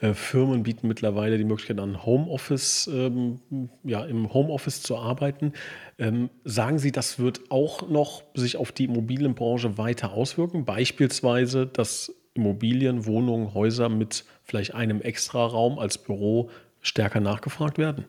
äh, 0.00 0.14
Firmen 0.14 0.62
bieten 0.62 0.86
mittlerweile 0.86 1.36
die 1.36 1.44
Möglichkeit 1.44 1.80
an, 1.80 2.06
Homeoffice, 2.06 2.88
ähm, 2.92 3.40
ja, 3.82 4.04
im 4.04 4.32
Homeoffice 4.32 4.82
zu 4.82 4.96
arbeiten. 4.96 5.52
Ähm, 5.98 6.30
sagen 6.44 6.78
Sie, 6.78 6.92
das 6.92 7.18
wird 7.18 7.50
auch 7.50 7.88
noch 7.88 8.22
sich 8.34 8.56
auf 8.56 8.70
die 8.70 8.84
Immobilienbranche 8.84 9.76
weiter 9.76 10.12
auswirken? 10.12 10.64
Beispielsweise, 10.64 11.66
dass 11.66 12.14
Immobilien, 12.34 13.04
Wohnungen, 13.04 13.52
Häuser 13.52 13.88
mit 13.88 14.24
vielleicht 14.44 14.74
einem 14.74 15.02
Extraraum 15.02 15.78
als 15.80 15.98
Büro 15.98 16.50
stärker 16.80 17.20
nachgefragt 17.20 17.78
werden? 17.78 18.04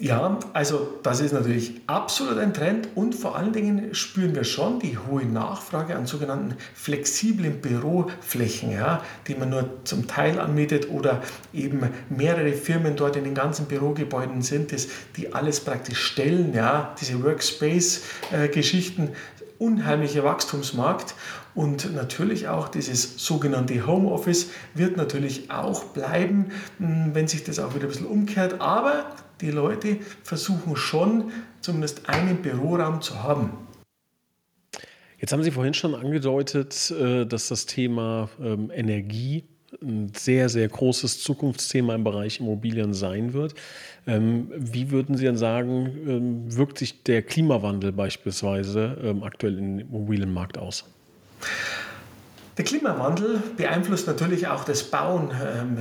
Ja, 0.00 0.40
also 0.52 0.98
das 1.04 1.20
ist 1.20 1.32
natürlich 1.32 1.80
absolut 1.86 2.38
ein 2.38 2.52
Trend 2.52 2.88
und 2.96 3.14
vor 3.14 3.36
allen 3.36 3.52
Dingen 3.52 3.94
spüren 3.94 4.34
wir 4.34 4.42
schon 4.42 4.80
die 4.80 4.98
hohe 4.98 5.24
Nachfrage 5.24 5.94
an 5.94 6.06
sogenannten 6.06 6.56
flexiblen 6.74 7.60
Büroflächen, 7.60 8.72
ja, 8.72 9.04
die 9.28 9.36
man 9.36 9.50
nur 9.50 9.68
zum 9.84 10.08
Teil 10.08 10.40
anmietet 10.40 10.90
oder 10.90 11.22
eben 11.52 11.88
mehrere 12.08 12.54
Firmen 12.54 12.96
dort 12.96 13.14
in 13.14 13.22
den 13.22 13.36
ganzen 13.36 13.66
Bürogebäuden 13.66 14.42
sind, 14.42 14.72
das, 14.72 14.88
die 15.16 15.32
alles 15.32 15.60
praktisch 15.60 16.00
stellen, 16.00 16.54
ja, 16.54 16.92
diese 17.00 17.22
Workspace-Geschichten, 17.22 19.10
unheimlicher 19.58 20.24
Wachstumsmarkt 20.24 21.14
und 21.54 21.94
natürlich 21.94 22.48
auch 22.48 22.68
dieses 22.68 23.24
sogenannte 23.24 23.86
Homeoffice 23.86 24.50
wird 24.74 24.96
natürlich 24.96 25.50
auch 25.50 25.84
bleiben, 25.84 26.50
hm, 26.78 27.10
wenn 27.14 27.28
sich 27.28 27.44
das 27.44 27.58
auch 27.58 27.74
wieder 27.74 27.84
ein 27.84 27.88
bisschen 27.88 28.06
umkehrt. 28.06 28.60
Aber 28.60 29.14
die 29.40 29.50
Leute 29.50 29.98
versuchen 30.22 30.76
schon, 30.76 31.30
zumindest 31.60 32.08
einen 32.08 32.38
Büroraum 32.42 33.00
zu 33.00 33.22
haben. 33.22 33.50
Jetzt 35.18 35.32
haben 35.32 35.42
Sie 35.42 35.52
vorhin 35.52 35.74
schon 35.74 35.94
angedeutet, 35.94 36.90
äh, 36.90 37.24
dass 37.24 37.48
das 37.48 37.66
Thema 37.66 38.28
ähm, 38.40 38.70
Energie 38.74 39.44
ein 39.82 40.12
sehr, 40.14 40.48
sehr 40.48 40.68
großes 40.68 41.22
Zukunftsthema 41.22 41.94
im 41.94 42.04
Bereich 42.04 42.38
Immobilien 42.38 42.94
sein 42.94 43.32
wird. 43.32 43.54
Ähm, 44.06 44.52
wie 44.56 44.90
würden 44.90 45.16
Sie 45.16 45.24
denn 45.24 45.36
sagen, 45.36 45.96
ähm, 46.06 46.56
wirkt 46.56 46.78
sich 46.78 47.02
der 47.02 47.22
Klimawandel 47.22 47.92
beispielsweise 47.92 49.16
aktuell 49.22 49.58
im 49.58 49.78
Immobilienmarkt 49.80 50.58
aus? 50.58 50.93
Der 52.56 52.64
Klimawandel 52.64 53.42
beeinflusst 53.56 54.06
natürlich 54.06 54.46
auch 54.46 54.62
das 54.62 54.84
Bauen 54.84 55.32
ähm, 55.32 55.78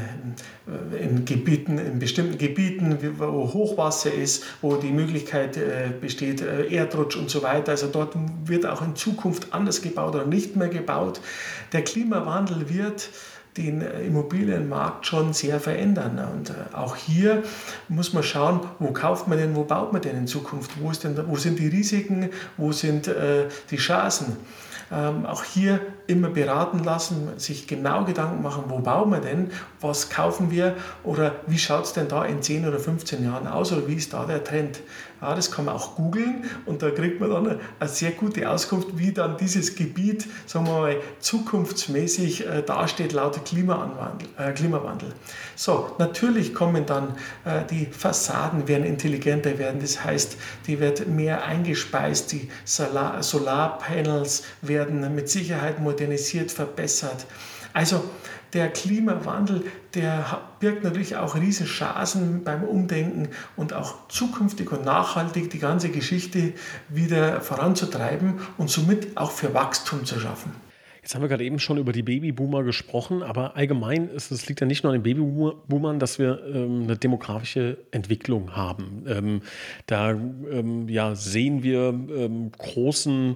in 0.99 1.23
Gebieten, 1.23 1.77
in 1.77 1.99
bestimmten 1.99 2.39
Gebieten, 2.39 2.97
wo 3.19 3.53
Hochwasser 3.53 4.11
ist, 4.11 4.43
wo 4.61 4.77
die 4.77 4.91
Möglichkeit 4.91 5.55
äh, 5.57 5.91
besteht, 6.01 6.41
äh, 6.41 6.73
Erdrutsch 6.73 7.15
und 7.15 7.29
so 7.29 7.43
weiter. 7.43 7.73
Also 7.73 7.87
dort 7.87 8.15
wird 8.45 8.65
auch 8.65 8.81
in 8.81 8.95
Zukunft 8.95 9.53
anders 9.53 9.83
gebaut 9.83 10.15
oder 10.15 10.25
nicht 10.25 10.55
mehr 10.55 10.69
gebaut. 10.69 11.21
Der 11.73 11.83
Klimawandel 11.83 12.69
wird 12.69 13.09
den 13.55 13.81
Immobilienmarkt 13.81 15.05
schon 15.05 15.33
sehr 15.33 15.59
verändern. 15.59 16.19
Und 16.33 16.49
äh, 16.49 16.75
auch 16.75 16.95
hier 16.95 17.43
muss 17.87 18.13
man 18.13 18.23
schauen, 18.23 18.61
wo 18.79 18.91
kauft 18.93 19.27
man 19.27 19.37
denn, 19.37 19.55
wo 19.55 19.63
baut 19.63 19.93
man 19.93 20.01
denn 20.01 20.17
in 20.17 20.25
Zukunft, 20.27 20.71
wo, 20.81 20.91
denn, 20.91 21.19
wo 21.27 21.35
sind 21.35 21.59
die 21.59 21.67
Risiken, 21.67 22.29
wo 22.57 22.71
sind 22.71 23.07
äh, 23.07 23.45
die 23.69 23.77
Chancen. 23.77 24.37
Ähm, 24.91 25.25
auch 25.25 25.43
hier 25.43 25.79
immer 26.07 26.29
beraten 26.29 26.83
lassen, 26.83 27.29
sich 27.37 27.67
genau 27.67 28.05
Gedanken 28.05 28.41
machen, 28.41 28.65
wo 28.67 28.79
bauen 28.79 29.11
wir 29.11 29.19
denn, 29.19 29.51
was 29.81 30.09
kaufen 30.09 30.51
wir 30.51 30.75
oder 31.03 31.33
wie 31.47 31.57
schaut 31.57 31.85
es 31.85 31.93
denn 31.93 32.07
da 32.07 32.25
in 32.25 32.41
10 32.41 32.67
oder 32.67 32.79
15 32.79 33.23
Jahren 33.23 33.47
aus 33.47 33.71
oder 33.71 33.87
wie 33.87 33.95
ist 33.95 34.13
da 34.13 34.25
der 34.25 34.43
Trend. 34.43 34.81
Ja, 35.23 35.35
das 35.35 35.51
kann 35.51 35.63
man 35.63 35.75
auch 35.75 35.95
googeln 35.95 36.43
und 36.65 36.81
da 36.81 36.91
kriegt 36.91 37.21
man 37.21 37.29
dann 37.29 37.59
eine 37.79 37.89
sehr 37.89 38.11
gute 38.11 38.49
Auskunft, 38.49 38.89
wie 38.97 39.13
dann 39.13 39.37
dieses 39.37 39.73
Gebiet, 39.73 40.27
sagen 40.45 40.67
wir 40.67 40.73
mal, 40.73 40.97
zukunftsmäßig 41.19 42.45
äh, 42.45 42.61
dasteht 42.61 43.13
laut 43.13 43.45
Klimawandel, 43.45 44.27
äh, 44.37 44.51
Klimawandel. 44.51 45.13
So, 45.55 45.95
natürlich 45.97 46.53
kommen 46.53 46.85
dann 46.85 47.15
äh, 47.45 47.63
die 47.71 47.85
Fassaden 47.85 48.67
werden 48.67 48.83
intelligenter 48.83 49.57
werden, 49.57 49.79
das 49.79 50.03
heißt, 50.03 50.35
die 50.67 50.81
wird 50.81 51.07
mehr 51.07 51.45
eingespeist, 51.45 52.33
die 52.33 52.49
Solar 52.65 53.23
Solarpanels 53.23 54.43
werden 54.61 55.15
mit 55.15 55.29
Sicherheit 55.29 55.79
modernisiert, 55.79 56.51
verbessert. 56.51 57.25
Also 57.73 58.03
der 58.53 58.69
Klimawandel, 58.69 59.63
der 59.95 60.41
birgt 60.59 60.83
natürlich 60.83 61.17
auch 61.17 61.35
riesen 61.35 61.65
Chancen 61.65 62.43
beim 62.43 62.63
Umdenken 62.63 63.29
und 63.55 63.73
auch 63.73 64.07
zukünftig 64.09 64.71
und 64.71 64.85
nachhaltig 64.85 65.49
die 65.49 65.59
ganze 65.59 65.89
Geschichte 65.89 66.53
wieder 66.87 67.41
voranzutreiben 67.41 68.39
und 68.57 68.69
somit 68.69 69.17
auch 69.17 69.31
für 69.31 69.53
Wachstum 69.53 70.05
zu 70.05 70.19
schaffen. 70.19 70.51
Jetzt 71.01 71.15
haben 71.15 71.21
wir 71.21 71.27
gerade 71.27 71.43
eben 71.43 71.59
schon 71.59 71.77
über 71.77 71.91
die 71.91 72.01
Babyboomer 72.01 72.63
gesprochen, 72.63 73.23
aber 73.23 73.57
allgemein 73.57 74.07
ist 74.07 74.31
es 74.31 74.47
liegt 74.47 74.61
ja 74.61 74.67
nicht 74.67 74.83
nur 74.83 74.93
an 74.93 74.99
den 74.99 75.03
Babyboomern, 75.03 75.99
dass 75.99 76.17
wir 76.17 76.41
ähm, 76.45 76.83
eine 76.83 76.95
demografische 76.95 77.77
Entwicklung 77.91 78.55
haben. 78.55 79.03
Ähm, 79.05 79.41
da 79.85 80.11
ähm, 80.11 80.87
ja, 80.87 81.13
sehen 81.15 81.61
wir 81.61 81.89
ähm, 81.89 82.53
großen 82.57 83.35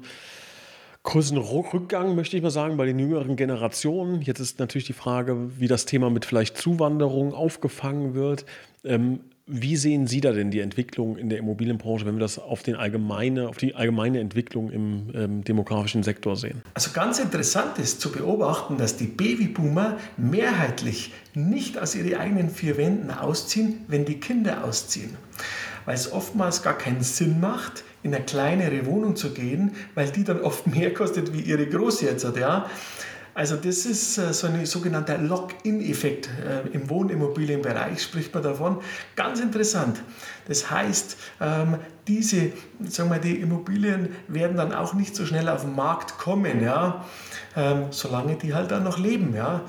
größeren 1.08 1.38
Rückgang, 1.38 2.16
möchte 2.16 2.36
ich 2.36 2.44
mal 2.44 2.52
sagen, 2.52 2.76
bei 2.76 2.86
den 2.86 3.00
jüngeren 3.00 3.38
Generationen. 3.38 4.22
Jetzt 4.22 4.40
ist 4.40 4.60
natürlich 4.60 4.88
die 4.88 4.94
Frage, 4.94 5.38
wie 5.58 5.68
das 5.68 5.86
Thema 5.86 6.10
mit 6.10 6.26
vielleicht 6.26 6.58
Zuwanderung 6.58 7.34
aufgefangen 7.34 8.14
wird. 8.14 8.46
Ähm, 8.84 9.22
wie 9.46 9.78
sehen 9.78 10.08
Sie 10.08 10.20
da 10.20 10.34
denn 10.34 10.52
die 10.52 10.60
Entwicklung 10.60 11.16
in 11.16 11.30
der 11.30 11.38
Immobilienbranche, 11.40 12.06
wenn 12.06 12.16
wir 12.16 12.20
das 12.20 12.38
auf, 12.38 12.62
den 12.62 12.76
allgemeine, 12.76 13.48
auf 13.48 13.56
die 13.56 13.74
allgemeine 13.74 14.20
Entwicklung 14.20 14.70
im 14.70 15.10
ähm, 15.14 15.44
demografischen 15.46 16.04
Sektor 16.04 16.36
sehen? 16.36 16.62
Also 16.74 16.92
ganz 16.92 17.20
interessant 17.20 17.80
ist 17.80 18.02
zu 18.02 18.12
beobachten, 18.12 18.78
dass 18.78 18.98
die 18.98 19.08
Babyboomer 19.08 20.00
mehrheitlich 20.18 21.14
nicht 21.34 21.80
aus 21.80 21.96
ihren 21.96 22.16
eigenen 22.16 22.50
vier 22.50 22.76
Wänden 22.76 23.12
ausziehen, 23.12 23.86
wenn 23.88 24.04
die 24.04 24.20
Kinder 24.20 24.66
ausziehen. 24.66 25.16
Weil 25.86 25.96
es 25.96 26.12
oftmals 26.12 26.64
gar 26.64 26.78
keinen 26.78 27.02
Sinn 27.02 27.40
macht, 27.40 27.86
in 28.04 28.14
eine 28.14 28.24
kleinere 28.24 28.86
Wohnung 28.86 29.16
zu 29.16 29.34
gehen, 29.34 29.76
weil 29.96 30.10
die 30.12 30.24
dann 30.24 30.42
oft 30.42 30.68
mehr 30.76 30.94
kostet 30.94 31.34
wie 31.34 31.42
ihre 31.42 31.68
Großeltern. 31.68 32.36
Ja? 32.36 32.70
Also 33.38 33.56
das 33.56 33.86
ist 33.86 34.18
äh, 34.18 34.34
so 34.34 34.48
ein 34.48 34.66
sogenannter 34.66 35.20
Lock-in-Effekt. 35.20 36.28
Äh, 36.44 36.70
Im 36.76 36.90
Wohnimmobilienbereich 36.90 38.02
spricht 38.02 38.34
man 38.34 38.42
davon. 38.42 38.80
Ganz 39.16 39.40
interessant. 39.40 40.02
Das 40.48 40.72
heißt, 40.72 41.18
ähm, 41.40 41.78
diese, 42.08 42.54
sagen 42.88 43.12
wir, 43.12 43.20
die 43.20 43.36
Immobilien 43.36 44.10
werden 44.28 44.58
dann 44.58 44.74
auch 44.74 44.96
nicht 44.96 45.16
so 45.16 45.24
schnell 45.24 45.50
auf 45.50 45.62
den 45.62 45.76
Markt 45.76 46.18
kommen, 46.18 46.64
ja? 46.64 47.06
Ähm, 47.56 47.88
solange 47.92 48.38
die 48.38 48.56
halt 48.56 48.72
dann 48.72 48.84
noch 48.84 48.98
leben. 48.98 49.36
Ja? 49.36 49.62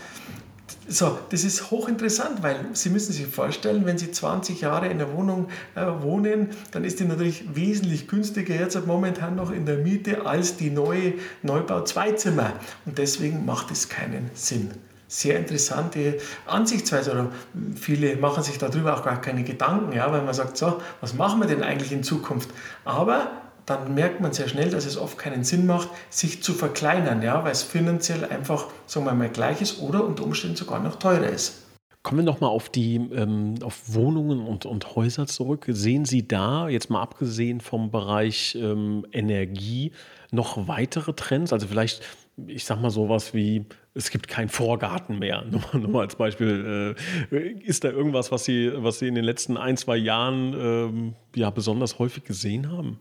So, 0.86 1.18
das 1.30 1.44
ist 1.44 1.70
hochinteressant, 1.70 2.42
weil 2.42 2.64
Sie 2.72 2.90
müssen 2.90 3.12
sich 3.12 3.26
vorstellen, 3.26 3.86
wenn 3.86 3.98
Sie 3.98 4.10
20 4.10 4.62
Jahre 4.62 4.88
in 4.88 4.98
der 4.98 5.12
Wohnung 5.12 5.48
äh, 5.74 5.86
wohnen, 6.00 6.48
dann 6.72 6.84
ist 6.84 7.00
die 7.00 7.04
natürlich 7.04 7.54
wesentlich 7.54 8.08
günstiger 8.08 8.54
jetzt 8.54 8.86
momentan 8.86 9.36
noch 9.36 9.50
in 9.50 9.66
der 9.66 9.78
Miete 9.78 10.26
als 10.26 10.56
die 10.56 10.70
neue 10.70 11.14
Neubau 11.42 11.82
Zweizimmer. 11.82 12.52
Und 12.86 12.98
deswegen 12.98 13.44
macht 13.44 13.70
es 13.70 13.88
keinen 13.88 14.30
Sinn. 14.34 14.70
Sehr 15.08 15.38
interessante 15.38 16.18
Ansichtsweise 16.46 17.12
oder 17.12 17.32
viele 17.74 18.16
machen 18.16 18.42
sich 18.42 18.58
darüber 18.58 18.94
auch 18.94 19.04
gar 19.04 19.20
keine 19.20 19.42
Gedanken, 19.42 19.92
ja, 19.92 20.12
weil 20.12 20.22
man 20.22 20.34
sagt, 20.34 20.58
so, 20.58 20.82
was 21.00 21.14
machen 21.14 21.40
wir 21.40 21.46
denn 21.46 21.62
eigentlich 21.62 21.92
in 21.92 22.02
Zukunft? 22.02 22.50
Aber 22.84 23.30
dann 23.68 23.94
merkt 23.94 24.20
man 24.20 24.32
sehr 24.32 24.48
schnell, 24.48 24.70
dass 24.70 24.86
es 24.86 24.96
oft 24.96 25.18
keinen 25.18 25.44
Sinn 25.44 25.66
macht, 25.66 25.88
sich 26.10 26.42
zu 26.42 26.54
verkleinern, 26.54 27.22
ja, 27.22 27.44
weil 27.44 27.52
es 27.52 27.62
finanziell 27.62 28.24
einfach, 28.24 28.68
sagen 28.86 29.06
wir 29.06 29.14
mal, 29.14 29.28
gleich 29.28 29.60
ist 29.60 29.80
oder 29.80 30.04
unter 30.04 30.24
Umständen 30.24 30.56
sogar 30.56 30.80
noch 30.80 30.96
teurer 30.96 31.28
ist. 31.28 31.64
Kommen 32.02 32.20
wir 32.20 32.24
nochmal 32.24 32.50
auf 32.50 32.70
die 32.70 32.94
ähm, 32.96 33.56
auf 33.62 33.92
Wohnungen 33.92 34.46
und, 34.46 34.64
und 34.64 34.94
Häuser 34.96 35.26
zurück. 35.26 35.66
Sehen 35.68 36.04
Sie 36.04 36.26
da, 36.26 36.68
jetzt 36.68 36.88
mal 36.88 37.02
abgesehen 37.02 37.60
vom 37.60 37.90
Bereich 37.90 38.54
ähm, 38.54 39.04
Energie, 39.12 39.92
noch 40.30 40.68
weitere 40.68 41.12
Trends? 41.12 41.52
Also 41.52 41.66
vielleicht, 41.66 42.00
ich 42.46 42.64
sag 42.64 42.80
mal 42.80 42.90
sowas 42.90 43.34
wie, 43.34 43.66
es 43.94 44.10
gibt 44.10 44.28
keinen 44.28 44.48
Vorgarten 44.48 45.18
mehr. 45.18 45.44
Nur 45.50 45.60
nur 45.74 45.90
mal 45.90 46.00
als 46.02 46.16
Beispiel. 46.16 46.96
Äh, 47.30 47.48
ist 47.64 47.84
da 47.84 47.90
irgendwas, 47.90 48.30
was 48.32 48.44
Sie, 48.44 48.70
was 48.74 49.00
Sie 49.00 49.08
in 49.08 49.16
den 49.16 49.24
letzten 49.24 49.56
ein, 49.56 49.76
zwei 49.76 49.96
Jahren 49.96 50.54
ähm, 50.54 51.14
ja, 51.34 51.50
besonders 51.50 51.98
häufig 51.98 52.24
gesehen 52.24 52.70
haben? 52.70 53.00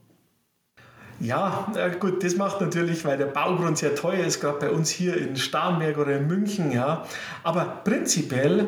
Ja, 1.20 1.68
gut, 2.00 2.24
das 2.24 2.36
macht 2.36 2.62
natürlich, 2.62 3.04
weil 3.04 3.18
der 3.18 3.26
Baugrund 3.26 3.78
sehr 3.78 3.96
teuer 3.96 4.26
ist, 4.26 4.40
gerade 4.40 4.60
bei 4.60 4.70
uns 4.70 4.90
hier 4.90 5.18
in 5.18 5.36
Starnberg 5.36 5.98
oder 5.98 6.18
in 6.18 6.28
München. 6.28 6.72
Ja. 6.72 7.06
Aber 7.44 7.82
prinzipiell 7.84 8.68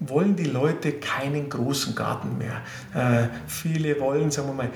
wollen 0.00 0.36
die 0.36 0.44
Leute 0.44 0.92
keinen 0.92 1.48
großen 1.48 1.94
Garten 1.94 2.38
mehr. 2.38 2.62
Äh, 2.94 3.28
viele 3.48 3.98
wollen, 3.98 4.30
sagen 4.30 4.48
wir 4.48 4.54
mal, 4.54 4.70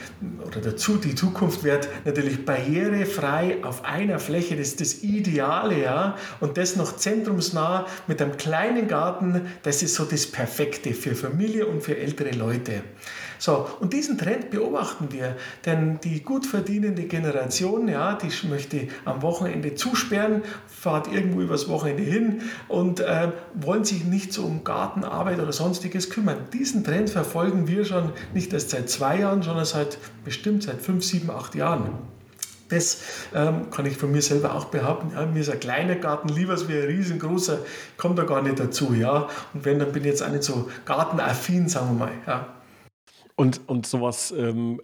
oder 0.45 0.61
dazu, 0.61 0.97
die 0.97 1.15
Zukunft 1.15 1.63
wird 1.63 1.89
natürlich 2.05 2.45
barrierefrei 2.45 3.59
auf 3.63 3.85
einer 3.85 4.19
Fläche, 4.19 4.57
das 4.57 4.69
ist 4.69 4.81
das 4.81 5.03
Ideale, 5.05 5.81
ja, 5.81 6.17
und 6.41 6.59
das 6.59 6.75
noch 6.75 6.97
zentrumsnah 6.97 7.87
mit 8.09 8.21
einem 8.21 8.37
kleinen 8.37 8.89
Garten, 8.89 9.43
das 9.63 9.83
ist 9.83 9.95
so 9.95 10.05
das 10.05 10.27
Perfekte 10.27 10.93
für 10.93 11.15
Familie 11.15 11.67
und 11.67 11.83
für 11.83 11.97
ältere 11.97 12.33
Leute. 12.33 12.83
So, 13.43 13.67
und 13.81 13.93
diesen 13.93 14.19
Trend 14.19 14.51
beobachten 14.51 15.09
wir, 15.11 15.35
denn 15.67 15.99
die 16.05 16.23
gut 16.23 16.47
verdienende 16.47 17.03
Generation, 17.03 17.89
ja, 17.89 18.15
die 18.15 18.31
möchte 18.47 18.87
am 19.05 19.21
Wochenende 19.23 19.75
zusperren, 19.75 20.43
fahrt 20.69 21.13
irgendwo 21.13 21.41
übers 21.41 21.69
Wochenende 21.69 22.05
hin 22.05 22.43
und 22.69 23.01
äh, 23.01 23.33
wollen 23.55 23.83
sich 23.83 24.05
nicht 24.05 24.33
so 24.33 24.45
um 24.45 24.63
Gartenarbeit 24.63 25.41
oder 25.41 25.53
sonstiges 25.53 26.09
kümmern. 26.09 26.37
Diesen 26.53 26.85
Trend 26.85 27.11
verfolgen 27.11 27.67
wir 27.67 27.85
schon 27.85 28.13
nicht 28.33 28.53
erst 28.53 28.71
seit 28.71 28.89
zwei 28.89 29.19
Jahren, 29.19 29.43
sondern 29.43 29.65
seit 29.65 29.99
bestimmt 30.25 30.63
seit 30.63 30.81
fünf, 30.81 31.03
sieben, 31.03 31.29
acht 31.29 31.57
Jahren. 31.57 31.91
Das 32.69 33.01
ähm, 33.35 33.71
kann 33.73 33.87
ich 33.87 33.97
von 33.97 34.13
mir 34.13 34.23
selber 34.23 34.55
auch 34.55 34.67
behaupten. 34.67 35.17
Ja, 35.17 35.27
mir 35.27 35.41
ist 35.41 35.51
ein 35.51 35.59
kleiner 35.59 35.97
Garten 35.97 36.29
lieber 36.29 36.53
als 36.53 36.69
ein 36.69 36.71
riesengroßer, 36.71 37.59
kommt 37.97 38.21
da 38.21 38.23
gar 38.23 38.41
nicht 38.41 38.61
dazu. 38.61 38.95
Ja? 38.95 39.27
Und 39.53 39.65
wenn, 39.65 39.81
dann 39.81 39.91
bin 39.91 40.05
ich 40.05 40.11
jetzt 40.11 40.23
auch 40.23 40.31
nicht 40.31 40.45
so 40.45 40.71
gartenaffin, 40.85 41.69
sagen 41.69 41.99
wir 41.99 42.07
mal. 42.07 42.13
Ja. 42.25 42.62
Und, 43.37 43.61
und 43.67 43.87
sowas, 43.87 44.33
ähm, 44.37 44.81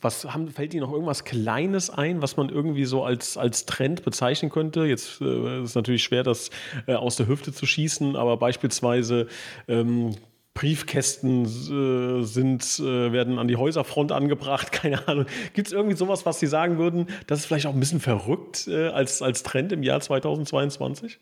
was 0.00 0.24
haben, 0.24 0.48
fällt 0.48 0.74
Ihnen 0.74 0.82
noch 0.82 0.92
irgendwas 0.92 1.24
Kleines 1.24 1.90
ein, 1.90 2.22
was 2.22 2.36
man 2.36 2.48
irgendwie 2.48 2.84
so 2.84 3.04
als, 3.04 3.36
als 3.36 3.66
Trend 3.66 4.04
bezeichnen 4.04 4.50
könnte? 4.50 4.84
Jetzt 4.84 5.20
äh, 5.20 5.62
ist 5.62 5.76
natürlich 5.76 6.02
schwer, 6.02 6.24
das 6.24 6.50
äh, 6.86 6.94
aus 6.94 7.16
der 7.16 7.28
Hüfte 7.28 7.52
zu 7.52 7.64
schießen, 7.64 8.16
aber 8.16 8.36
beispielsweise 8.36 9.28
ähm, 9.68 10.16
Briefkästen 10.54 11.44
äh, 11.44 12.24
sind, 12.24 12.78
äh, 12.80 13.12
werden 13.12 13.38
an 13.38 13.48
die 13.48 13.56
Häuserfront 13.56 14.12
angebracht, 14.12 14.72
keine 14.72 15.06
Ahnung. 15.08 15.26
Gibt 15.54 15.68
es 15.68 15.72
irgendwie 15.72 15.96
sowas, 15.96 16.26
was 16.26 16.40
Sie 16.40 16.46
sagen 16.46 16.78
würden, 16.78 17.06
das 17.26 17.40
ist 17.40 17.46
vielleicht 17.46 17.66
auch 17.66 17.74
ein 17.74 17.80
bisschen 17.80 18.00
verrückt 18.00 18.66
äh, 18.66 18.88
als, 18.88 19.22
als 19.22 19.44
Trend 19.44 19.72
im 19.72 19.82
Jahr 19.82 20.00
2022? 20.00 21.20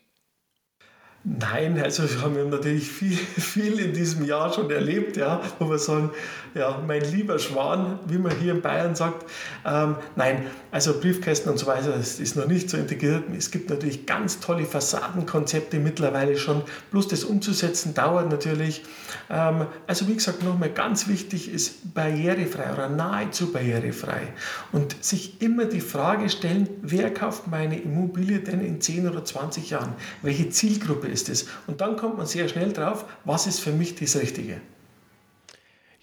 Nein, 1.22 1.78
also 1.78 2.04
wir 2.04 2.22
haben 2.22 2.48
natürlich 2.48 2.90
viel, 2.90 3.14
viel 3.14 3.78
in 3.78 3.92
diesem 3.92 4.24
Jahr 4.24 4.50
schon 4.54 4.70
erlebt, 4.70 5.18
ja, 5.18 5.42
wo 5.58 5.68
wir 5.68 5.78
sagen, 5.78 6.10
ja, 6.54 6.82
mein 6.86 7.02
lieber 7.02 7.38
Schwan, 7.38 7.98
wie 8.06 8.16
man 8.16 8.34
hier 8.38 8.52
in 8.52 8.62
Bayern 8.62 8.94
sagt. 8.94 9.26
Ähm, 9.66 9.96
nein, 10.16 10.46
also 10.70 10.98
Briefkästen 10.98 11.52
und 11.52 11.58
so 11.58 11.66
weiter, 11.66 11.92
das 11.92 12.18
ist 12.20 12.36
noch 12.36 12.46
nicht 12.46 12.70
so 12.70 12.78
integriert. 12.78 13.24
Es 13.36 13.50
gibt 13.50 13.68
natürlich 13.68 14.06
ganz 14.06 14.40
tolle 14.40 14.64
Fassadenkonzepte 14.64 15.78
mittlerweile 15.78 16.38
schon, 16.38 16.62
bloß 16.90 17.08
das 17.08 17.24
umzusetzen 17.24 17.92
dauert 17.92 18.30
natürlich. 18.30 18.82
Ähm, 19.28 19.66
also 19.86 20.08
wie 20.08 20.14
gesagt, 20.14 20.42
nochmal 20.42 20.70
ganz 20.70 21.06
wichtig 21.06 21.52
ist 21.52 21.94
barrierefrei 21.94 22.72
oder 22.72 22.88
nahezu 22.88 23.52
barrierefrei 23.52 24.32
und 24.72 25.04
sich 25.04 25.42
immer 25.42 25.66
die 25.66 25.82
Frage 25.82 26.30
stellen, 26.30 26.68
wer 26.80 27.12
kauft 27.12 27.46
meine 27.46 27.78
Immobilie 27.78 28.40
denn 28.40 28.64
in 28.64 28.80
10 28.80 29.06
oder 29.08 29.22
20 29.22 29.68
Jahren? 29.68 29.92
Welche 30.22 30.48
Zielgruppe 30.48 31.09
ist 31.10 31.28
es. 31.28 31.48
Und 31.66 31.80
dann 31.80 31.96
kommt 31.96 32.16
man 32.16 32.26
sehr 32.26 32.48
schnell 32.48 32.72
drauf, 32.72 33.04
was 33.24 33.46
ist 33.46 33.60
für 33.60 33.72
mich 33.72 33.94
das 33.94 34.16
Richtige. 34.16 34.60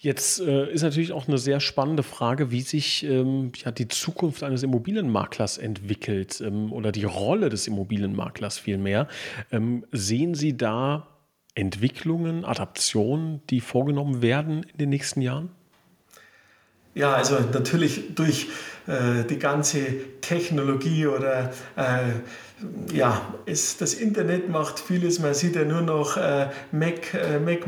Jetzt 0.00 0.40
äh, 0.40 0.72
ist 0.72 0.82
natürlich 0.82 1.10
auch 1.10 1.26
eine 1.26 1.38
sehr 1.38 1.58
spannende 1.58 2.04
Frage, 2.04 2.52
wie 2.52 2.60
sich 2.60 3.02
ähm, 3.02 3.50
ja, 3.56 3.72
die 3.72 3.88
Zukunft 3.88 4.44
eines 4.44 4.62
Immobilienmaklers 4.62 5.58
entwickelt 5.58 6.40
ähm, 6.40 6.72
oder 6.72 6.92
die 6.92 7.02
Rolle 7.02 7.48
des 7.48 7.66
Immobilienmaklers 7.66 8.58
vielmehr. 8.58 9.08
Ähm, 9.50 9.84
sehen 9.90 10.36
Sie 10.36 10.56
da 10.56 11.08
Entwicklungen, 11.56 12.44
Adaptionen, 12.44 13.42
die 13.50 13.60
vorgenommen 13.60 14.22
werden 14.22 14.62
in 14.62 14.78
den 14.78 14.90
nächsten 14.90 15.20
Jahren? 15.20 15.50
Ja, 16.94 17.12
also 17.12 17.38
natürlich 17.52 18.14
durch 18.14 18.48
äh, 18.86 19.24
die 19.28 19.38
ganze 19.38 19.80
Technologie 20.20 21.06
oder 21.06 21.52
äh, 21.76 22.92
ja, 22.92 23.34
es, 23.46 23.76
das 23.76 23.94
Internet 23.94 24.48
macht 24.48 24.80
vieles. 24.80 25.20
Man 25.20 25.34
sieht 25.34 25.54
ja 25.54 25.64
nur 25.64 25.82
noch 25.82 26.16
äh, 26.16 26.48
Mac, 26.72 27.14
äh, 27.14 27.38
Mac 27.38 27.60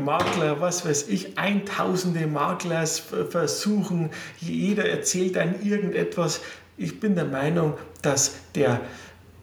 was 0.59 0.85
weiß 0.85 1.07
ich, 1.07 1.37
eintausende 1.37 2.27
Maklers 2.27 3.03
versuchen. 3.29 4.09
Jeder 4.39 4.89
erzählt 4.89 5.37
einem 5.37 5.55
irgendetwas. 5.63 6.41
Ich 6.75 6.99
bin 6.99 7.15
der 7.15 7.25
Meinung, 7.25 7.75
dass 8.01 8.33
der 8.55 8.81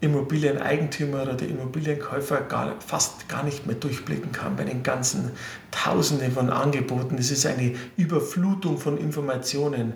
Immobilieneigentümer 0.00 1.22
oder 1.22 1.34
der 1.34 1.48
Immobilienkäufer 1.48 2.42
gar, 2.42 2.80
fast 2.80 3.28
gar 3.28 3.42
nicht 3.42 3.66
mehr 3.66 3.74
durchblicken 3.74 4.30
kann 4.30 4.56
bei 4.56 4.64
den 4.64 4.82
ganzen 4.82 5.32
Tausenden 5.72 6.30
von 6.32 6.50
Angeboten. 6.50 7.16
Es 7.18 7.30
ist 7.30 7.46
eine 7.46 7.74
Überflutung 7.96 8.78
von 8.78 8.96
Informationen. 8.96 9.94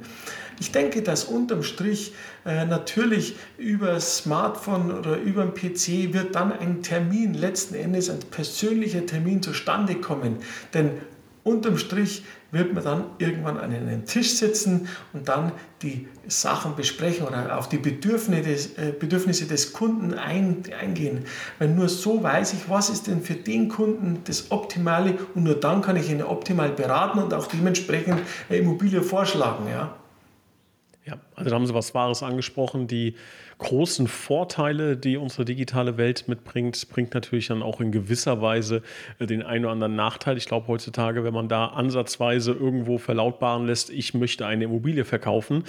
Ich 0.58 0.72
denke, 0.72 1.02
dass 1.02 1.24
unterm 1.24 1.62
Strich 1.62 2.14
äh, 2.44 2.66
natürlich 2.66 3.36
über 3.58 4.00
Smartphone 4.00 4.90
oder 4.90 5.16
über 5.18 5.44
den 5.44 5.54
PC 5.54 6.12
wird 6.12 6.34
dann 6.34 6.52
ein 6.52 6.82
Termin, 6.82 7.34
letzten 7.34 7.74
Endes 7.74 8.10
ein 8.10 8.20
persönlicher 8.30 9.06
Termin 9.06 9.42
zustande 9.42 9.96
kommen. 9.96 10.36
Denn 10.74 10.90
unterm 11.44 11.78
Strich 11.78 12.24
wird 12.52 12.74
man 12.74 12.84
dann 12.84 13.04
irgendwann 13.18 13.58
an 13.58 13.72
einem 13.72 14.04
Tisch 14.04 14.34
sitzen 14.34 14.86
und 15.12 15.28
dann 15.28 15.52
die 15.80 16.06
Sachen 16.28 16.76
besprechen 16.76 17.26
oder 17.26 17.58
auf 17.58 17.68
die 17.68 17.78
Bedürfnisse 17.78 18.42
des, 18.42 18.78
äh, 18.78 18.92
Bedürfnisse 18.92 19.46
des 19.46 19.72
Kunden 19.72 20.14
ein, 20.14 20.62
eingehen. 20.78 21.24
Weil 21.58 21.68
nur 21.68 21.88
so 21.88 22.22
weiß 22.22 22.52
ich, 22.52 22.68
was 22.68 22.90
ist 22.90 23.06
denn 23.06 23.22
für 23.22 23.34
den 23.34 23.68
Kunden 23.68 24.20
das 24.24 24.50
Optimale 24.50 25.18
und 25.34 25.44
nur 25.44 25.58
dann 25.58 25.80
kann 25.80 25.96
ich 25.96 26.10
ihn 26.10 26.22
optimal 26.22 26.70
beraten 26.70 27.18
und 27.18 27.32
auch 27.34 27.46
dementsprechend 27.46 28.20
eine 28.48 28.58
Immobilie 28.58 29.02
vorschlagen. 29.02 29.66
Ja. 29.68 29.96
Ja, 31.04 31.18
also 31.34 31.50
da 31.50 31.56
haben 31.56 31.66
Sie 31.66 31.74
was 31.74 31.94
Wahres 31.94 32.22
angesprochen. 32.22 32.86
Die 32.86 33.14
großen 33.62 34.08
Vorteile, 34.08 34.96
die 34.96 35.16
unsere 35.16 35.44
digitale 35.44 35.96
Welt 35.96 36.26
mitbringt, 36.26 36.88
bringt 36.88 37.14
natürlich 37.14 37.46
dann 37.46 37.62
auch 37.62 37.80
in 37.80 37.92
gewisser 37.92 38.42
Weise 38.42 38.82
äh, 39.18 39.26
den 39.26 39.42
einen 39.42 39.64
oder 39.64 39.72
anderen 39.72 39.94
Nachteil. 39.94 40.36
Ich 40.36 40.46
glaube 40.46 40.66
heutzutage, 40.66 41.24
wenn 41.24 41.32
man 41.32 41.48
da 41.48 41.66
ansatzweise 41.66 42.52
irgendwo 42.52 42.98
verlautbaren 42.98 43.66
lässt, 43.66 43.90
ich 43.90 44.14
möchte 44.14 44.46
eine 44.46 44.64
Immobilie 44.64 45.04
verkaufen, 45.04 45.64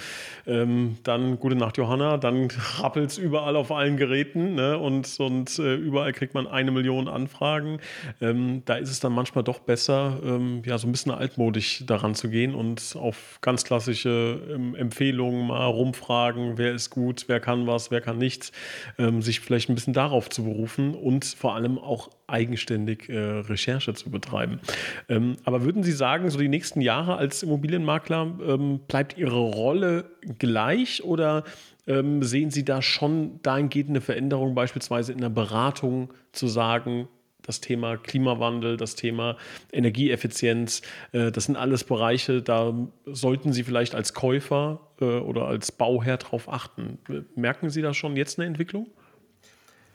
ähm, 0.46 0.98
dann 1.04 1.38
gute 1.38 1.54
Nacht 1.54 1.76
Johanna, 1.78 2.16
dann 2.16 2.48
rappelt 2.80 3.10
es 3.10 3.18
überall 3.18 3.56
auf 3.56 3.70
allen 3.70 3.96
Geräten 3.96 4.54
ne? 4.54 4.76
und, 4.76 5.18
und 5.20 5.58
äh, 5.58 5.74
überall 5.74 6.12
kriegt 6.12 6.34
man 6.34 6.46
eine 6.46 6.72
Million 6.72 7.06
Anfragen. 7.06 7.78
Ähm, 8.20 8.62
da 8.64 8.74
ist 8.74 8.90
es 8.90 8.98
dann 9.00 9.12
manchmal 9.12 9.44
doch 9.44 9.60
besser, 9.60 10.18
ähm, 10.24 10.62
ja, 10.66 10.78
so 10.78 10.88
ein 10.88 10.92
bisschen 10.92 11.12
altmodisch 11.12 11.84
daran 11.86 12.14
zu 12.14 12.28
gehen 12.28 12.54
und 12.54 12.96
auf 12.98 13.38
ganz 13.40 13.64
klassische 13.64 14.40
ähm, 14.52 14.74
Empfehlungen 14.74 15.50
mal 15.54 15.66
rumfragen, 15.66 16.58
wer 16.58 16.72
ist 16.72 16.90
gut, 16.90 17.24
wer 17.28 17.40
kann 17.40 17.66
was, 17.66 17.90
wer 17.90 18.00
kann 18.00 18.18
nichts, 18.18 18.52
ähm, 18.98 19.22
sich 19.22 19.40
vielleicht 19.40 19.68
ein 19.68 19.74
bisschen 19.74 19.94
darauf 19.94 20.28
zu 20.28 20.44
berufen 20.44 20.94
und 20.94 21.24
vor 21.24 21.54
allem 21.54 21.78
auch 21.78 22.10
eigenständig 22.26 23.08
äh, 23.08 23.18
Recherche 23.18 23.94
zu 23.94 24.10
betreiben. 24.10 24.60
Ähm, 25.08 25.36
aber 25.44 25.64
würden 25.64 25.82
Sie 25.82 25.92
sagen, 25.92 26.28
so 26.30 26.38
die 26.38 26.48
nächsten 26.48 26.80
Jahre 26.80 27.16
als 27.16 27.42
Immobilienmakler 27.42 28.38
ähm, 28.46 28.80
bleibt 28.88 29.16
Ihre 29.16 29.38
Rolle 29.38 30.10
gleich 30.38 31.04
oder 31.04 31.44
ähm, 31.86 32.22
sehen 32.22 32.50
Sie 32.50 32.64
da 32.64 32.82
schon 32.82 33.40
dahingehend 33.42 33.90
eine 33.90 34.00
Veränderung, 34.00 34.54
beispielsweise 34.54 35.12
in 35.12 35.18
der 35.18 35.28
Beratung 35.28 36.12
zu 36.32 36.48
sagen, 36.48 37.08
das 37.46 37.60
Thema 37.60 37.96
Klimawandel, 37.96 38.76
das 38.76 38.96
Thema 38.96 39.36
Energieeffizienz, 39.72 40.82
äh, 41.12 41.30
das 41.30 41.44
sind 41.44 41.56
alles 41.56 41.84
Bereiche, 41.84 42.42
da 42.42 42.74
sollten 43.06 43.52
Sie 43.52 43.62
vielleicht 43.62 43.94
als 43.94 44.14
Käufer 44.14 44.80
äh, 45.00 45.04
oder 45.04 45.46
als 45.46 45.70
Bauherr 45.72 46.16
darauf 46.16 46.48
achten. 46.48 46.98
Merken 47.36 47.70
Sie 47.70 47.82
da 47.82 47.94
schon 47.94 48.16
jetzt 48.16 48.38
eine 48.38 48.46
Entwicklung? 48.46 48.88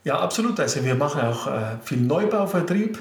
Ja, 0.05 0.17
absolut. 0.21 0.57
Also 0.61 0.85
wir 0.85 0.95
machen 0.95 1.19
auch 1.19 1.47
äh, 1.47 1.75
viel 1.83 1.97
Neubauvertrieb 1.97 2.97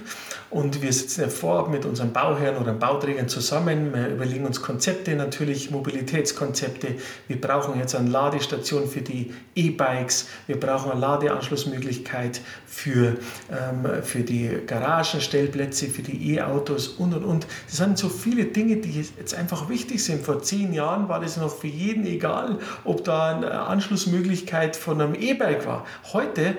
und 0.50 0.82
wir 0.82 0.92
sitzen 0.92 1.20
ja 1.20 1.28
vorab 1.28 1.68
mit 1.68 1.84
unseren 1.84 2.12
Bauherren 2.12 2.56
oder 2.56 2.72
Bauträgern 2.72 3.28
zusammen. 3.28 3.94
Wir 3.94 4.08
überlegen 4.08 4.44
uns 4.44 4.60
Konzepte, 4.60 5.14
natürlich 5.14 5.70
Mobilitätskonzepte. 5.70 6.96
Wir 7.28 7.40
brauchen 7.40 7.78
jetzt 7.78 7.94
eine 7.94 8.10
Ladestation 8.10 8.88
für 8.88 9.02
die 9.02 9.32
E-Bikes. 9.54 10.26
Wir 10.48 10.58
brauchen 10.58 10.90
eine 10.90 11.00
Ladeanschlussmöglichkeit 11.00 12.40
für, 12.66 13.16
ähm, 13.48 14.02
für 14.02 14.24
die 14.24 14.58
Garagenstellplätze, 14.66 15.86
für 15.86 16.02
die 16.02 16.34
E-Autos 16.34 16.88
und 16.88 17.14
und 17.14 17.22
und. 17.22 17.46
Das 17.68 17.76
sind 17.76 17.96
so 17.96 18.08
viele 18.08 18.46
Dinge, 18.46 18.78
die 18.78 19.02
jetzt 19.16 19.34
einfach 19.34 19.68
wichtig 19.68 20.02
sind. 20.02 20.24
Vor 20.24 20.42
zehn 20.42 20.72
Jahren 20.72 21.08
war 21.08 21.20
das 21.20 21.36
noch 21.36 21.54
für 21.54 21.68
jeden 21.68 22.06
egal, 22.06 22.58
ob 22.82 23.04
da 23.04 23.36
eine 23.36 23.52
Anschlussmöglichkeit 23.52 24.74
von 24.74 25.00
einem 25.00 25.14
E-Bike 25.14 25.64
war. 25.64 25.86
Heute 26.12 26.56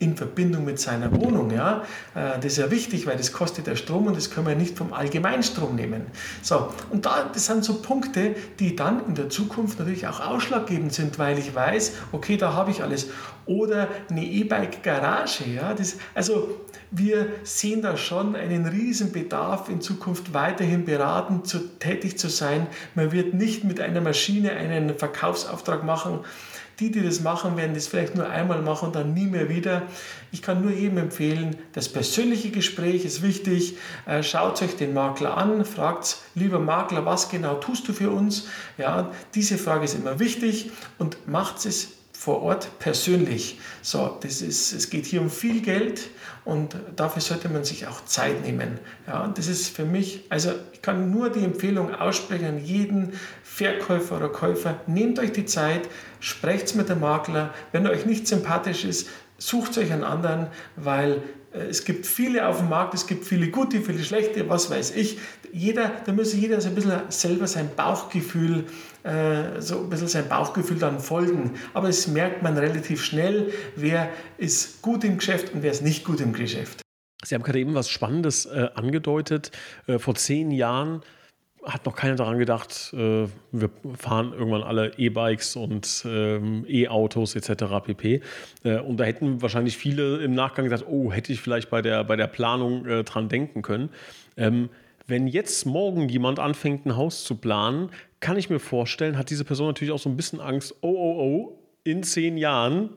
in 0.00 0.16
Verbindung 0.16 0.64
mit 0.64 0.80
seiner 0.80 1.14
Wohnung. 1.14 1.50
Ja? 1.50 1.84
Äh, 2.14 2.36
das 2.36 2.46
ist 2.46 2.58
ja 2.58 2.70
wichtig, 2.70 3.06
weil 3.06 3.16
das 3.16 3.32
kostet 3.32 3.66
ja 3.66 3.76
Strom 3.76 4.06
und 4.06 4.16
das 4.16 4.30
können 4.30 4.46
wir 4.46 4.56
nicht 4.56 4.76
vom 4.76 4.92
Allgemeinstrom 4.92 5.76
nehmen. 5.76 6.06
So, 6.42 6.72
und 6.90 7.06
da, 7.06 7.30
das 7.32 7.46
sind 7.46 7.64
so 7.64 7.74
Punkte, 7.74 8.34
die 8.58 8.74
dann 8.74 9.06
in 9.06 9.14
der 9.14 9.28
Zukunft 9.28 9.78
natürlich 9.78 10.08
auch 10.08 10.20
ausschlaggebend 10.20 10.92
sind, 10.92 11.18
weil 11.18 11.38
ich 11.38 11.54
weiß, 11.54 11.92
okay, 12.12 12.36
da 12.36 12.54
habe 12.54 12.70
ich 12.70 12.82
alles. 12.82 13.08
Oder 13.46 13.88
eine 14.08 14.24
E-Bike-Garage. 14.24 15.44
Ja? 15.50 15.74
also 16.14 16.60
wir 16.90 17.28
sehen 17.42 17.82
da 17.82 17.96
schon 17.96 18.36
einen 18.36 18.66
riesen 18.66 19.12
Bedarf 19.12 19.68
in 19.68 19.80
Zukunft 19.80 20.32
weiterhin 20.32 20.84
beraten, 20.84 21.44
zu, 21.44 21.58
tätig 21.78 22.18
zu 22.18 22.28
sein. 22.28 22.66
Man 22.94 23.12
wird 23.12 23.34
nicht 23.34 23.64
mit 23.64 23.80
einer 23.80 24.00
Maschine 24.00 24.52
einen 24.52 24.94
Verkaufsauftrag 24.94 25.84
machen, 25.84 26.20
die, 26.80 26.90
die 26.90 27.02
das 27.02 27.20
machen, 27.20 27.56
werden 27.56 27.74
das 27.74 27.86
vielleicht 27.86 28.16
nur 28.16 28.28
einmal 28.28 28.62
machen 28.62 28.86
und 28.86 28.96
dann 28.96 29.14
nie 29.14 29.26
mehr 29.26 29.48
wieder. 29.48 29.82
Ich 30.32 30.42
kann 30.42 30.62
nur 30.62 30.72
jedem 30.72 30.98
empfehlen, 30.98 31.56
das 31.72 31.88
persönliche 31.88 32.50
Gespräch 32.50 33.04
ist 33.04 33.22
wichtig. 33.22 33.76
Äh, 34.06 34.22
schaut 34.22 34.60
euch 34.62 34.76
den 34.76 34.94
Makler 34.94 35.36
an, 35.36 35.64
fragt, 35.64 36.18
lieber 36.34 36.58
Makler, 36.58 37.04
was 37.04 37.28
genau 37.28 37.54
tust 37.54 37.86
du 37.88 37.92
für 37.92 38.10
uns? 38.10 38.48
Ja, 38.78 39.10
diese 39.34 39.58
Frage 39.58 39.84
ist 39.84 39.94
immer 39.94 40.18
wichtig 40.18 40.70
und 40.98 41.28
macht 41.28 41.64
es 41.66 41.99
vor 42.20 42.42
Ort 42.42 42.78
persönlich. 42.80 43.58
So, 43.80 44.18
das 44.20 44.42
ist, 44.42 44.74
es 44.74 44.90
geht 44.90 45.06
hier 45.06 45.22
um 45.22 45.30
viel 45.30 45.62
Geld 45.62 46.10
und 46.44 46.76
dafür 46.94 47.22
sollte 47.22 47.48
man 47.48 47.64
sich 47.64 47.86
auch 47.86 48.04
Zeit 48.04 48.44
nehmen. 48.44 48.78
Ja, 49.06 49.26
das 49.34 49.46
ist 49.46 49.74
für 49.74 49.86
mich, 49.86 50.26
also 50.28 50.50
ich 50.74 50.82
kann 50.82 51.10
nur 51.10 51.30
die 51.30 51.42
Empfehlung 51.42 51.94
aussprechen 51.94 52.44
an 52.44 52.62
jeden 52.62 53.14
Verkäufer 53.42 54.18
oder 54.18 54.28
Käufer, 54.28 54.78
nehmt 54.86 55.18
euch 55.18 55.32
die 55.32 55.46
Zeit, 55.46 55.88
sprecht 56.20 56.76
mit 56.76 56.90
dem 56.90 57.00
Makler. 57.00 57.54
Wenn 57.72 57.86
er 57.86 57.92
euch 57.92 58.04
nicht 58.04 58.28
sympathisch 58.28 58.84
ist, 58.84 59.08
sucht 59.38 59.78
euch 59.78 59.90
einen 59.90 60.04
anderen, 60.04 60.48
weil 60.76 61.22
es 61.52 61.84
gibt 61.84 62.06
viele 62.06 62.46
auf 62.46 62.58
dem 62.58 62.68
Markt, 62.68 62.94
es 62.94 63.06
gibt 63.06 63.24
viele 63.24 63.48
gute, 63.48 63.80
viele 63.80 64.04
schlechte, 64.04 64.48
was 64.48 64.70
weiß 64.70 64.94
ich. 64.94 65.18
Jeder, 65.52 65.90
da 66.06 66.12
muss 66.12 66.32
jeder 66.32 66.60
so 66.60 66.68
ein 66.68 66.76
bisschen 66.76 66.92
selber 67.08 67.46
sein 67.48 67.70
Bauchgefühl, 67.74 68.66
äh, 69.02 69.60
so 69.60 69.80
ein 69.80 69.90
bisschen 69.90 70.06
sein 70.06 70.28
Bauchgefühl 70.28 70.78
dann 70.78 71.00
folgen. 71.00 71.54
Aber 71.74 71.88
es 71.88 72.06
merkt 72.06 72.42
man 72.42 72.56
relativ 72.56 73.04
schnell, 73.04 73.52
wer 73.74 74.10
ist 74.38 74.80
gut 74.80 75.02
im 75.02 75.18
Geschäft 75.18 75.52
und 75.52 75.62
wer 75.62 75.72
ist 75.72 75.82
nicht 75.82 76.04
gut 76.04 76.20
im 76.20 76.32
Geschäft. 76.32 76.82
Sie 77.24 77.34
haben 77.34 77.42
gerade 77.42 77.58
eben 77.58 77.74
was 77.74 77.90
Spannendes 77.90 78.46
äh, 78.46 78.68
angedeutet. 78.74 79.50
Äh, 79.86 79.98
vor 79.98 80.14
zehn 80.14 80.52
Jahren 80.52 81.02
hat 81.64 81.84
noch 81.84 81.94
keiner 81.94 82.16
daran 82.16 82.38
gedacht, 82.38 82.92
äh, 82.94 83.26
wir 83.52 83.70
fahren 83.96 84.32
irgendwann 84.32 84.62
alle 84.62 84.92
E-Bikes 84.96 85.56
und 85.56 86.04
ähm, 86.06 86.64
E-Autos 86.66 87.36
etc. 87.36 87.64
pp. 87.84 88.22
Äh, 88.64 88.78
und 88.78 88.98
da 88.98 89.04
hätten 89.04 89.42
wahrscheinlich 89.42 89.76
viele 89.76 90.18
im 90.18 90.34
Nachgang 90.34 90.64
gesagt, 90.64 90.86
oh, 90.88 91.12
hätte 91.12 91.32
ich 91.32 91.40
vielleicht 91.40 91.68
bei 91.70 91.82
der, 91.82 92.04
bei 92.04 92.16
der 92.16 92.28
Planung 92.28 92.86
äh, 92.86 93.04
dran 93.04 93.28
denken 93.28 93.62
können. 93.62 93.90
Ähm, 94.36 94.70
wenn 95.06 95.26
jetzt 95.26 95.66
morgen 95.66 96.08
jemand 96.08 96.38
anfängt, 96.38 96.86
ein 96.86 96.96
Haus 96.96 97.24
zu 97.24 97.34
planen, 97.34 97.90
kann 98.20 98.36
ich 98.36 98.48
mir 98.48 98.60
vorstellen, 98.60 99.18
hat 99.18 99.28
diese 99.30 99.44
Person 99.44 99.66
natürlich 99.66 99.92
auch 99.92 99.98
so 99.98 100.08
ein 100.08 100.16
bisschen 100.16 100.40
Angst, 100.40 100.74
oh, 100.80 100.88
oh, 100.88 101.20
oh, 101.20 101.58
in 101.84 102.02
zehn 102.02 102.36
Jahren 102.36 102.90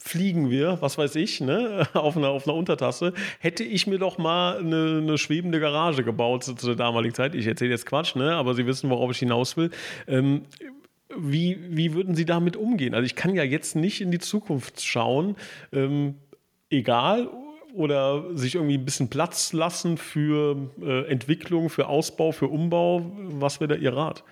fliegen 0.00 0.50
wir, 0.50 0.78
was 0.80 0.98
weiß 0.98 1.14
ich, 1.16 1.40
ne, 1.40 1.86
auf 1.94 2.16
einer, 2.16 2.28
auf 2.28 2.48
einer 2.48 2.56
Untertasse, 2.56 3.12
hätte 3.38 3.62
ich 3.62 3.86
mir 3.86 3.98
doch 3.98 4.18
mal 4.18 4.58
eine, 4.58 4.98
eine 5.02 5.18
schwebende 5.18 5.60
Garage 5.60 6.02
gebaut 6.02 6.42
zu, 6.44 6.54
zu, 6.54 6.66
der 6.66 6.76
damaligen 6.76 7.14
Zeit. 7.14 7.34
Ich 7.34 7.46
erzähle 7.46 7.70
jetzt 7.70 7.86
Quatsch, 7.86 8.16
ne, 8.16 8.34
aber 8.34 8.54
Sie 8.54 8.66
wissen, 8.66 8.90
worauf 8.90 9.10
ich 9.10 9.18
hinaus 9.18 9.56
will. 9.56 9.70
Ähm, 10.08 10.42
wie, 11.16 11.58
wie 11.68 11.94
würden 11.94 12.14
Sie 12.14 12.24
damit 12.24 12.56
umgehen? 12.56 12.94
Also 12.94 13.04
ich 13.04 13.16
kann 13.16 13.34
ja 13.34 13.42
jetzt 13.42 13.76
nicht 13.76 14.00
in 14.00 14.10
die 14.10 14.20
Zukunft 14.20 14.82
schauen, 14.82 15.36
ähm, 15.72 16.14
egal, 16.70 17.28
oder 17.74 18.36
sich 18.36 18.56
irgendwie 18.56 18.78
ein 18.78 18.84
bisschen 18.84 19.10
Platz 19.10 19.52
lassen 19.52 19.96
für 19.96 20.56
äh, 20.82 21.06
Entwicklung, 21.08 21.70
für 21.70 21.86
Ausbau, 21.86 22.32
für 22.32 22.48
Umbau. 22.48 23.12
Was 23.16 23.60
wäre 23.60 23.68
da 23.68 23.74
Ihr 23.76 23.94
Rat? 23.94 24.24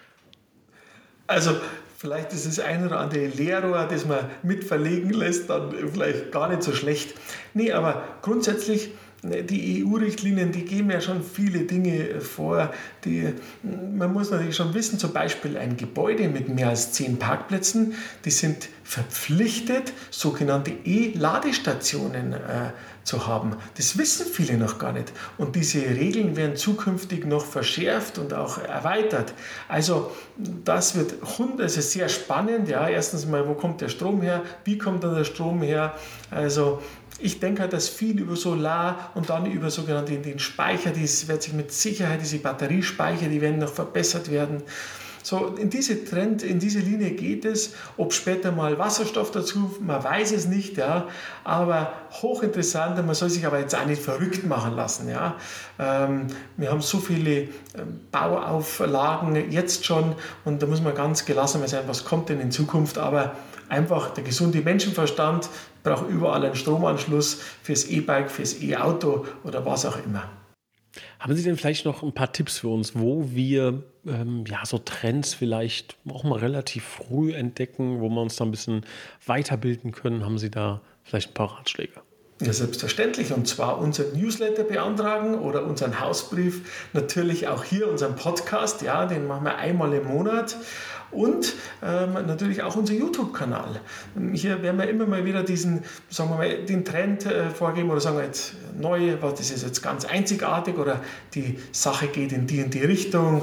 Also 1.28 1.52
Vielleicht 2.00 2.32
ist 2.32 2.46
das 2.46 2.60
ein 2.60 2.86
oder 2.86 3.00
andere 3.00 3.26
Leerrohr, 3.26 3.88
das 3.90 4.06
man 4.06 4.20
mit 4.44 4.62
verlegen 4.62 5.10
lässt, 5.10 5.50
dann 5.50 5.74
vielleicht 5.92 6.30
gar 6.30 6.48
nicht 6.48 6.62
so 6.62 6.72
schlecht. 6.72 7.14
Nee, 7.54 7.72
aber 7.72 8.04
grundsätzlich 8.22 8.92
die 9.22 9.84
EU-Richtlinien, 9.84 10.52
die 10.52 10.64
geben 10.64 10.90
ja 10.90 11.00
schon 11.00 11.22
viele 11.22 11.60
Dinge 11.60 12.20
vor. 12.20 12.72
Die, 13.04 13.34
man 13.62 14.12
muss 14.12 14.30
natürlich 14.30 14.54
schon 14.54 14.74
wissen, 14.74 14.98
zum 14.98 15.12
Beispiel 15.12 15.56
ein 15.56 15.76
Gebäude 15.76 16.28
mit 16.28 16.48
mehr 16.48 16.68
als 16.68 16.92
zehn 16.92 17.18
Parkplätzen, 17.18 17.94
die 18.24 18.30
sind 18.30 18.68
verpflichtet, 18.84 19.92
sogenannte 20.10 20.70
E-Ladestationen 20.84 22.32
äh, 22.32 22.38
zu 23.04 23.26
haben. 23.26 23.56
Das 23.76 23.98
wissen 23.98 24.26
viele 24.26 24.56
noch 24.56 24.78
gar 24.78 24.92
nicht. 24.92 25.12
Und 25.36 25.56
diese 25.56 25.80
Regeln 25.80 26.36
werden 26.36 26.56
zukünftig 26.56 27.26
noch 27.26 27.44
verschärft 27.44 28.18
und 28.18 28.32
auch 28.32 28.58
erweitert. 28.58 29.34
Also 29.68 30.12
das 30.36 30.94
wird 30.94 31.14
also 31.58 31.80
sehr 31.80 32.08
spannend. 32.08 32.68
Ja, 32.68 32.88
erstens 32.88 33.26
mal, 33.26 33.46
wo 33.48 33.54
kommt 33.54 33.80
der 33.80 33.88
Strom 33.88 34.22
her? 34.22 34.42
Wie 34.64 34.78
kommt 34.78 35.04
dann 35.04 35.14
der 35.14 35.24
Strom 35.24 35.60
her? 35.62 35.94
Also 36.30 36.80
ich 37.18 37.40
denke 37.40 37.62
halt, 37.62 37.72
dass 37.72 37.88
viel 37.88 38.20
über 38.20 38.36
Solar 38.36 39.10
und 39.14 39.28
dann 39.30 39.46
über 39.46 39.70
sogenannte 39.70 40.16
den 40.18 40.38
Speicher, 40.38 40.90
das 40.90 41.28
wird 41.28 41.42
sich 41.42 41.52
mit 41.52 41.72
Sicherheit, 41.72 42.20
diese 42.20 42.38
Batteriespeicher, 42.38 43.28
die 43.28 43.40
werden 43.40 43.58
noch 43.58 43.72
verbessert 43.72 44.30
werden. 44.30 44.62
So, 45.28 45.54
in 45.58 45.68
diese 45.68 46.06
Trend, 46.06 46.42
in 46.42 46.58
diese 46.58 46.78
Linie 46.78 47.10
geht 47.10 47.44
es. 47.44 47.74
Ob 47.98 48.14
später 48.14 48.50
mal 48.50 48.78
Wasserstoff 48.78 49.30
dazu, 49.30 49.76
man 49.80 50.02
weiß 50.02 50.32
es 50.32 50.46
nicht, 50.46 50.78
ja. 50.78 51.06
Aber 51.44 51.92
hochinteressant, 52.22 53.04
man 53.04 53.14
soll 53.14 53.28
sich 53.28 53.44
aber 53.44 53.58
jetzt 53.58 53.74
auch 53.74 53.84
nicht 53.84 54.00
verrückt 54.00 54.46
machen 54.46 54.74
lassen, 54.74 55.10
ja. 55.10 55.36
Ähm, 55.78 56.28
wir 56.56 56.70
haben 56.70 56.80
so 56.80 56.98
viele 56.98 57.40
ähm, 57.40 57.50
Bauauflagen 58.10 59.50
jetzt 59.50 59.84
schon 59.84 60.14
und 60.46 60.62
da 60.62 60.66
muss 60.66 60.80
man 60.80 60.94
ganz 60.94 61.26
gelassen 61.26 61.60
sein, 61.66 61.82
was 61.86 62.06
kommt 62.06 62.30
denn 62.30 62.40
in 62.40 62.50
Zukunft. 62.50 62.96
Aber 62.96 63.36
einfach 63.68 64.10
der 64.10 64.24
gesunde 64.24 64.60
Menschenverstand 64.60 65.48
braucht 65.82 66.08
überall 66.08 66.44
einen 66.44 66.54
Stromanschluss 66.54 67.40
fürs 67.62 67.84
E-Bike, 67.86 68.30
fürs 68.30 68.60
E-Auto 68.62 69.26
oder 69.44 69.64
was 69.64 69.86
auch 69.86 69.98
immer. 70.04 70.28
Haben 71.20 71.34
Sie 71.34 71.42
denn 71.42 71.56
vielleicht 71.56 71.84
noch 71.84 72.02
ein 72.02 72.12
paar 72.12 72.32
Tipps 72.32 72.58
für 72.58 72.68
uns, 72.68 72.94
wo 72.94 73.30
wir 73.30 73.82
ähm, 74.06 74.44
ja, 74.46 74.64
so 74.64 74.78
Trends 74.78 75.34
vielleicht 75.34 75.96
auch 76.08 76.24
mal 76.24 76.38
relativ 76.38 76.84
früh 76.84 77.32
entdecken, 77.32 78.00
wo 78.00 78.08
wir 78.08 78.20
uns 78.20 78.36
da 78.36 78.44
ein 78.44 78.50
bisschen 78.50 78.84
weiterbilden 79.26 79.92
können? 79.92 80.24
Haben 80.24 80.38
Sie 80.38 80.50
da 80.50 80.80
vielleicht 81.04 81.30
ein 81.30 81.34
paar 81.34 81.58
Ratschläge? 81.58 82.00
Ja, 82.40 82.52
selbstverständlich. 82.52 83.32
Und 83.32 83.48
zwar 83.48 83.78
unseren 83.78 84.16
Newsletter 84.16 84.62
beantragen 84.62 85.34
oder 85.34 85.64
unseren 85.64 86.00
Hausbrief. 86.00 86.88
Natürlich 86.92 87.48
auch 87.48 87.64
hier 87.64 87.88
unseren 87.88 88.14
Podcast. 88.14 88.82
Ja, 88.82 89.06
den 89.06 89.26
machen 89.26 89.44
wir 89.44 89.56
einmal 89.56 89.92
im 89.92 90.06
Monat 90.06 90.56
und 91.10 91.54
ähm, 91.82 92.14
natürlich 92.26 92.62
auch 92.62 92.76
unser 92.76 92.94
YouTube-Kanal. 92.94 93.80
Hier 94.32 94.62
werden 94.62 94.78
wir 94.78 94.88
immer 94.88 95.06
mal 95.06 95.24
wieder 95.24 95.42
diesen, 95.42 95.84
sagen 96.10 96.30
wir 96.30 96.36
mal, 96.36 96.64
den 96.64 96.84
Trend 96.84 97.26
äh, 97.26 97.50
vorgeben 97.50 97.90
oder 97.90 98.00
sagen 98.00 98.18
wir 98.18 98.24
jetzt 98.24 98.54
neu, 98.78 99.16
das 99.16 99.50
ist 99.50 99.62
jetzt 99.62 99.82
ganz 99.82 100.04
einzigartig 100.04 100.78
oder 100.78 101.00
die 101.34 101.58
Sache 101.72 102.08
geht 102.08 102.32
in 102.32 102.46
die 102.46 102.62
und 102.62 102.74
die 102.74 102.84
Richtung. 102.84 103.42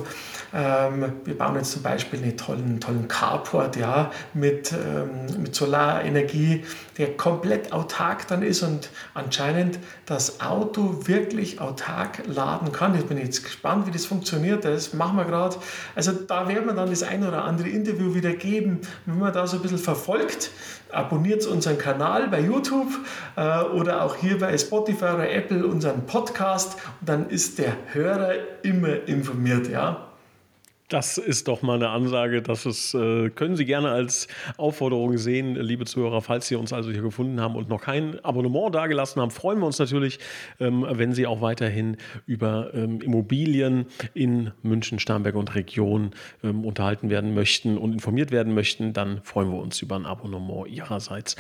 Ähm, 0.54 1.14
wir 1.26 1.38
bauen 1.38 1.56
jetzt 1.56 1.72
zum 1.74 1.84
Beispiel 1.84 2.22
einen 2.22 2.38
tollen, 2.38 2.80
tollen 2.80 3.08
Carport 3.08 3.76
ja, 3.76 4.12
mit, 4.34 4.72
ähm, 4.72 5.42
mit 5.42 5.54
Solarenergie, 5.54 6.64
der 6.98 7.18
komplett 7.18 7.74
autark 7.74 8.28
dann 8.28 8.42
ist 8.42 8.64
und 8.64 8.90
anscheinend 9.14 9.80
das 10.06 10.40
Auto 10.40 11.08
wirklich 11.08 11.60
autark 11.60 12.22
laden 12.28 12.72
kann. 12.72 12.96
Ich 12.96 13.06
bin 13.06 13.18
jetzt 13.18 13.44
gespannt, 13.44 13.86
wie 13.88 13.92
das 13.92 14.06
funktioniert. 14.06 14.64
Das 14.64 14.94
machen 14.94 15.18
wir 15.18 15.26
gerade. 15.26 15.58
Also 15.94 16.14
da 16.14 16.48
werden 16.48 16.66
wir 16.68 16.74
dann 16.74 16.90
das 16.90 17.04
ein 17.04 17.28
oder 17.28 17.44
andere 17.44 17.68
Interview 17.68 18.14
wieder 18.14 18.32
geben. 18.32 18.80
Wenn 19.06 19.20
man 19.20 19.34
da 19.34 19.48
so 19.48 19.58
ein 19.58 19.62
bisschen 19.62 19.78
verfolgt, 19.78 20.52
abonniert 20.92 21.46
unseren 21.46 21.78
Kanal 21.78 22.30
bei 22.30 22.40
YouTube 22.40 22.88
äh, 23.36 23.62
oder 23.62 24.04
auch 24.04 24.16
hier 24.16 24.40
bei 24.40 24.58
Spotify 24.58 25.06
oder 25.26 25.34
Apple 25.34 25.66
unseren 25.66 26.06
Podcast 26.06 26.78
dann 27.02 27.30
ist 27.30 27.58
der 27.58 27.74
Hörer 27.94 28.34
immer 28.64 29.08
informiert. 29.08 29.68
Ja? 29.70 30.05
Das 30.88 31.18
ist 31.18 31.48
doch 31.48 31.64
mal 31.64 31.76
eine 31.76 31.90
Ansage. 31.90 32.44
Das 32.44 32.68
ist, 32.68 32.94
äh, 32.94 33.32
können 33.32 33.56
Sie 33.56 33.66
gerne 33.66 33.90
als 33.90 34.28
Aufforderung 34.58 35.18
sehen, 35.18 35.56
liebe 35.56 35.86
Zuhörer. 35.86 36.22
Falls 36.22 36.48
Sie 36.48 36.56
uns 36.56 36.74
also 36.74 36.92
hier 36.92 37.02
gefunden 37.02 37.42
haben 37.42 37.56
und 37.56 37.70
noch 37.70 37.82
kein 37.82 38.24
Abonnement 38.24 38.76
dagelassen 38.76 39.20
haben, 39.20 39.32
freuen 39.32 39.58
wir 39.60 39.66
uns 39.66 39.80
natürlich, 39.80 40.20
ähm, 40.60 40.86
wenn 40.88 41.12
Sie 41.14 41.26
auch 41.26 41.42
weiterhin 41.42 41.98
über 42.28 42.72
ähm, 42.76 43.02
Immobilien 43.02 43.88
in 44.14 44.52
München, 44.62 45.00
Starnberg 45.00 45.34
und 45.34 45.56
Region 45.56 46.12
ähm, 46.44 46.64
unterhalten 46.64 47.10
werden 47.10 47.34
möchten 47.34 47.80
und 47.80 47.94
informiert 47.94 48.30
werden 48.30 48.54
möchten. 48.54 48.94
Dann 48.94 49.24
freuen 49.24 49.52
wir 49.52 49.60
uns 49.60 49.82
über 49.82 49.96
ein 49.96 50.06
Abonnement 50.06 50.70
Ihrerseits. 50.70 51.36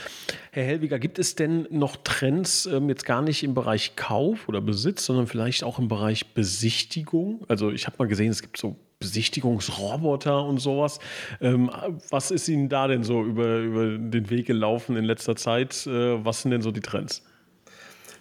Herr 0.53 0.63
Helwiger, 0.63 0.97
gibt 0.97 1.19
es 1.19 1.35
denn 1.35 1.67
noch 1.69 1.97
Trends, 1.97 2.65
ähm, 2.65 2.89
jetzt 2.89 3.05
gar 3.05 3.21
nicht 3.21 3.43
im 3.43 3.53
Bereich 3.53 3.95
Kauf 3.95 4.49
oder 4.49 4.59
Besitz, 4.59 5.05
sondern 5.05 5.27
vielleicht 5.27 5.63
auch 5.63 5.77
im 5.77 5.87
Bereich 5.87 6.33
Besichtigung? 6.33 7.45
Also 7.47 7.69
ich 7.69 7.85
habe 7.85 7.97
mal 7.99 8.07
gesehen, 8.07 8.31
es 8.31 8.41
gibt 8.41 8.57
so 8.57 8.75
Besichtigungsroboter 9.05 10.43
und 10.43 10.57
sowas. 10.57 10.99
Ähm, 11.41 11.69
was 12.09 12.31
ist 12.31 12.47
Ihnen 12.47 12.69
da 12.69 12.87
denn 12.87 13.03
so 13.03 13.23
über, 13.23 13.59
über 13.59 13.97
den 13.97 14.29
Weg 14.31 14.47
gelaufen 14.47 14.97
in 14.97 15.05
letzter 15.05 15.35
Zeit? 15.35 15.85
Äh, 15.85 16.25
was 16.25 16.41
sind 16.41 16.51
denn 16.51 16.63
so 16.63 16.71
die 16.71 16.81
Trends? 16.81 17.21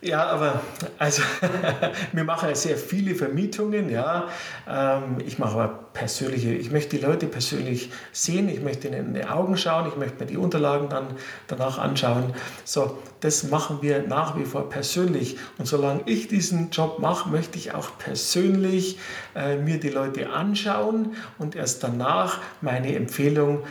Ja, 0.05 0.27
aber 0.27 0.61
also 0.99 1.23
wir 2.13 2.25
machen 2.25 2.51
ja 2.51 2.55
sehr 2.55 2.77
viele 2.77 3.15
Vermietungen, 3.15 3.89
ja. 3.89 4.29
Ähm, 4.69 5.17
ich 5.25 5.39
mache 5.39 5.55
aber 5.55 5.69
persönliche, 5.95 6.53
ich 6.53 6.71
möchte 6.71 6.99
die 6.99 7.03
Leute 7.03 7.27
persönlich 7.27 7.91
sehen, 8.13 8.51
ich 8.51 8.61
möchte 8.61 8.89
ihnen 8.89 9.07
in 9.07 9.15
die 9.15 9.25
Augen 9.25 9.57
schauen, 9.57 9.89
ich 9.89 9.97
möchte 9.97 10.23
mir 10.23 10.27
die 10.27 10.37
Unterlagen 10.37 10.91
dann 10.91 11.07
danach 11.47 11.79
anschauen. 11.79 12.35
So, 12.65 12.99
das 13.21 13.45
machen 13.45 13.79
wir 13.81 14.03
nach 14.07 14.37
wie 14.37 14.45
vor 14.45 14.69
persönlich. 14.69 15.39
Und 15.57 15.67
solange 15.67 16.03
ich 16.05 16.29
diesen 16.29 16.69
Job 16.69 16.99
mache, 16.99 17.31
möchte 17.31 17.57
ich 17.57 17.73
auch 17.73 17.97
persönlich 17.97 18.99
äh, 19.35 19.57
mir 19.57 19.81
die 19.81 19.89
Leute 19.89 20.31
anschauen 20.31 21.15
und 21.39 21.57
erst 21.57 21.83
danach 21.83 22.43
meine 22.61 22.95
Empfehlung 22.95 23.63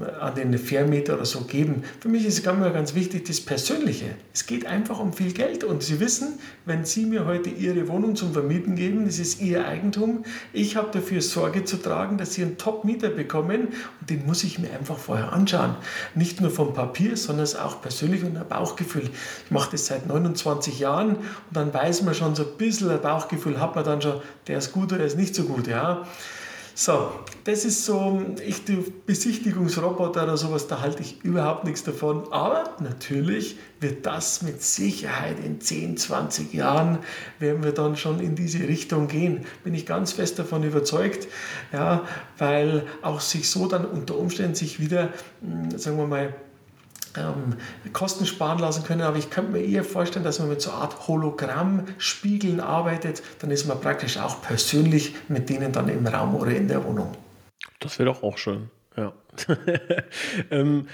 äh, 0.00 0.04
an 0.20 0.36
den 0.36 0.56
Vermieter 0.58 1.14
oder 1.14 1.24
so 1.24 1.40
geben. 1.40 1.82
Für 1.98 2.08
mich 2.08 2.24
ist 2.26 2.44
ganz, 2.44 2.62
ganz 2.72 2.94
wichtig 2.94 3.26
das 3.26 3.40
Persönliche. 3.40 4.06
Es 4.32 4.46
geht 4.46 4.66
einfach 4.66 5.00
um 5.00 5.12
viel 5.12 5.32
Geld 5.32 5.64
und 5.64 5.79
Sie 5.80 6.00
wissen, 6.00 6.38
wenn 6.64 6.84
Sie 6.84 7.06
mir 7.06 7.26
heute 7.26 7.50
Ihre 7.50 7.88
Wohnung 7.88 8.16
zum 8.16 8.32
Vermieten 8.32 8.76
geben, 8.76 9.04
das 9.04 9.18
ist 9.18 9.40
Ihr 9.40 9.66
Eigentum. 9.66 10.24
Ich 10.52 10.76
habe 10.76 10.88
dafür 10.92 11.20
Sorge 11.22 11.64
zu 11.64 11.76
tragen, 11.76 12.18
dass 12.18 12.34
Sie 12.34 12.42
einen 12.42 12.58
Top-Mieter 12.58 13.08
bekommen 13.08 13.68
und 14.00 14.10
den 14.10 14.26
muss 14.26 14.44
ich 14.44 14.58
mir 14.58 14.70
einfach 14.72 14.98
vorher 14.98 15.32
anschauen. 15.32 15.76
Nicht 16.14 16.40
nur 16.40 16.50
vom 16.50 16.74
Papier, 16.74 17.16
sondern 17.16 17.46
auch 17.56 17.80
persönlich 17.80 18.22
und 18.24 18.36
ein 18.36 18.48
Bauchgefühl. 18.48 19.10
Ich 19.44 19.50
mache 19.50 19.72
das 19.72 19.86
seit 19.86 20.06
29 20.06 20.78
Jahren 20.78 21.16
und 21.16 21.24
dann 21.52 21.72
weiß 21.72 22.02
man 22.02 22.14
schon 22.14 22.34
so 22.34 22.42
ein 22.42 22.56
bisschen, 22.58 22.90
ein 22.90 23.00
Bauchgefühl 23.00 23.60
hat 23.60 23.74
man 23.74 23.84
dann 23.84 24.02
schon, 24.02 24.20
der 24.46 24.58
ist 24.58 24.72
gut 24.72 24.88
oder 24.88 24.98
der 24.98 25.06
ist 25.06 25.16
nicht 25.16 25.34
so 25.34 25.44
gut. 25.44 25.66
Ja. 25.66 26.06
So, 26.82 27.10
das 27.44 27.66
ist 27.66 27.84
so, 27.84 28.22
ich, 28.42 28.64
die 28.64 28.82
Besichtigungsroboter 29.04 30.22
oder 30.22 30.38
sowas, 30.38 30.66
da 30.66 30.80
halte 30.80 31.02
ich 31.02 31.22
überhaupt 31.22 31.64
nichts 31.64 31.82
davon. 31.82 32.32
Aber 32.32 32.74
natürlich 32.80 33.58
wird 33.80 34.06
das 34.06 34.40
mit 34.40 34.62
Sicherheit 34.62 35.44
in 35.44 35.60
10, 35.60 35.98
20 35.98 36.54
Jahren, 36.54 37.00
werden 37.38 37.62
wir 37.62 37.72
dann 37.72 37.96
schon 37.96 38.18
in 38.18 38.34
diese 38.34 38.66
Richtung 38.66 39.08
gehen. 39.08 39.44
Bin 39.62 39.74
ich 39.74 39.84
ganz 39.84 40.12
fest 40.12 40.38
davon 40.38 40.62
überzeugt, 40.62 41.28
ja, 41.70 42.02
weil 42.38 42.86
auch 43.02 43.20
sich 43.20 43.50
so 43.50 43.66
dann 43.66 43.84
unter 43.84 44.16
Umständen 44.16 44.54
sich 44.54 44.80
wieder, 44.80 45.10
hm, 45.42 45.78
sagen 45.78 45.98
wir 45.98 46.06
mal, 46.06 46.34
ähm, 47.16 47.56
Kosten 47.92 48.26
sparen 48.26 48.58
lassen 48.58 48.84
können, 48.84 49.02
aber 49.02 49.16
ich 49.16 49.30
könnte 49.30 49.52
mir 49.52 49.62
eher 49.62 49.84
vorstellen, 49.84 50.24
dass 50.24 50.38
man 50.38 50.48
mit 50.48 50.60
so 50.60 50.70
einer 50.70 50.82
Art 50.82 51.08
Hologrammspiegeln 51.08 52.60
arbeitet, 52.60 53.22
dann 53.40 53.50
ist 53.50 53.66
man 53.66 53.80
praktisch 53.80 54.18
auch 54.18 54.42
persönlich 54.42 55.14
mit 55.28 55.48
denen 55.48 55.72
dann 55.72 55.88
im 55.88 56.06
Raum 56.06 56.34
oder 56.34 56.52
in 56.52 56.68
der 56.68 56.84
Wohnung. 56.84 57.12
Das 57.80 57.98
wäre 57.98 58.10
doch 58.10 58.22
auch 58.22 58.38
schön, 58.38 58.70
ja. 58.96 59.12
ähm, 60.50 60.86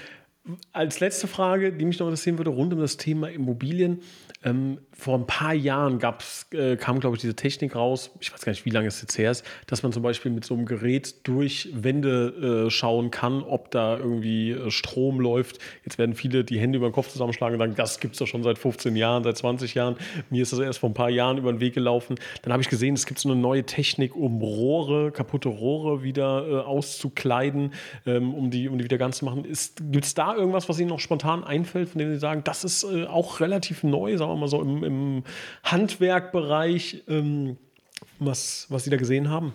als 0.71 0.99
letzte 0.99 1.27
Frage, 1.27 1.73
die 1.73 1.85
mich 1.85 1.99
noch 1.99 2.07
interessieren 2.07 2.37
würde, 2.37 2.51
rund 2.51 2.73
um 2.73 2.79
das 2.79 2.97
Thema 2.97 3.29
Immobilien. 3.29 4.01
Ähm, 4.43 4.79
vor 4.93 5.17
ein 5.17 5.25
paar 5.25 5.53
Jahren 5.53 5.99
gab's, 5.99 6.47
äh, 6.53 6.75
kam, 6.75 6.99
glaube 6.99 7.15
ich, 7.15 7.21
diese 7.21 7.35
Technik 7.35 7.75
raus, 7.75 8.11
ich 8.19 8.31
weiß 8.31 8.45
gar 8.45 8.51
nicht, 8.51 8.65
wie 8.65 8.69
lange 8.69 8.87
es 8.87 9.01
jetzt 9.01 9.17
her 9.17 9.31
ist, 9.31 9.43
dass 9.65 9.83
man 9.83 9.91
zum 9.91 10.03
Beispiel 10.03 10.31
mit 10.31 10.45
so 10.45 10.53
einem 10.53 10.65
Gerät 10.65 11.27
durch 11.27 11.69
Wände 11.73 12.65
äh, 12.67 12.69
schauen 12.69 13.09
kann, 13.09 13.41
ob 13.41 13.71
da 13.71 13.97
irgendwie 13.97 14.51
äh, 14.51 14.69
Strom 14.69 15.19
läuft. 15.19 15.57
Jetzt 15.83 15.97
werden 15.97 16.13
viele 16.13 16.43
die 16.43 16.59
Hände 16.59 16.77
über 16.77 16.89
den 16.89 16.93
Kopf 16.93 17.09
zusammenschlagen 17.09 17.55
und 17.55 17.59
sagen, 17.59 17.75
das 17.75 17.99
gibt 17.99 18.13
es 18.13 18.19
doch 18.19 18.27
schon 18.27 18.43
seit 18.43 18.59
15 18.59 18.95
Jahren, 18.95 19.23
seit 19.23 19.37
20 19.37 19.73
Jahren. 19.73 19.95
Mir 20.29 20.43
ist 20.43 20.53
das 20.53 20.59
erst 20.59 20.79
vor 20.79 20.89
ein 20.89 20.93
paar 20.93 21.09
Jahren 21.09 21.37
über 21.37 21.51
den 21.51 21.59
Weg 21.59 21.73
gelaufen. 21.73 22.15
Dann 22.43 22.53
habe 22.53 22.61
ich 22.61 22.69
gesehen, 22.69 22.93
es 22.93 23.05
gibt 23.05 23.19
so 23.19 23.29
eine 23.29 23.39
neue 23.39 23.65
Technik, 23.65 24.15
um 24.15 24.41
Rohre, 24.41 25.11
kaputte 25.11 25.49
Rohre 25.49 26.03
wieder 26.03 26.47
äh, 26.47 26.55
auszukleiden, 26.59 27.73
ähm, 28.05 28.33
um, 28.33 28.51
die, 28.51 28.69
um 28.69 28.77
die 28.77 28.83
wieder 28.83 28.97
ganz 28.97 29.17
zu 29.17 29.25
machen. 29.25 29.43
Gibt 29.43 30.05
es 30.05 30.13
da 30.13 30.35
irgendwas, 30.35 30.69
was 30.69 30.79
Ihnen 30.79 30.89
noch 30.89 30.99
spontan 30.99 31.43
einfällt, 31.43 31.89
von 31.89 31.99
dem 31.99 32.13
Sie 32.13 32.19
sagen, 32.19 32.43
das 32.43 32.63
ist 32.63 32.83
äh, 32.83 33.05
auch 33.05 33.39
relativ 33.39 33.83
neu, 33.83 34.17
sagen 34.27 34.39
wir 34.39 34.41
mal 34.41 34.47
so 34.47 34.61
im, 34.61 34.83
im 34.83 35.23
Handwerkbereich, 35.63 37.03
ähm, 37.07 37.57
was, 38.19 38.67
was 38.69 38.83
Sie 38.83 38.89
da 38.89 38.97
gesehen 38.97 39.29
haben? 39.29 39.53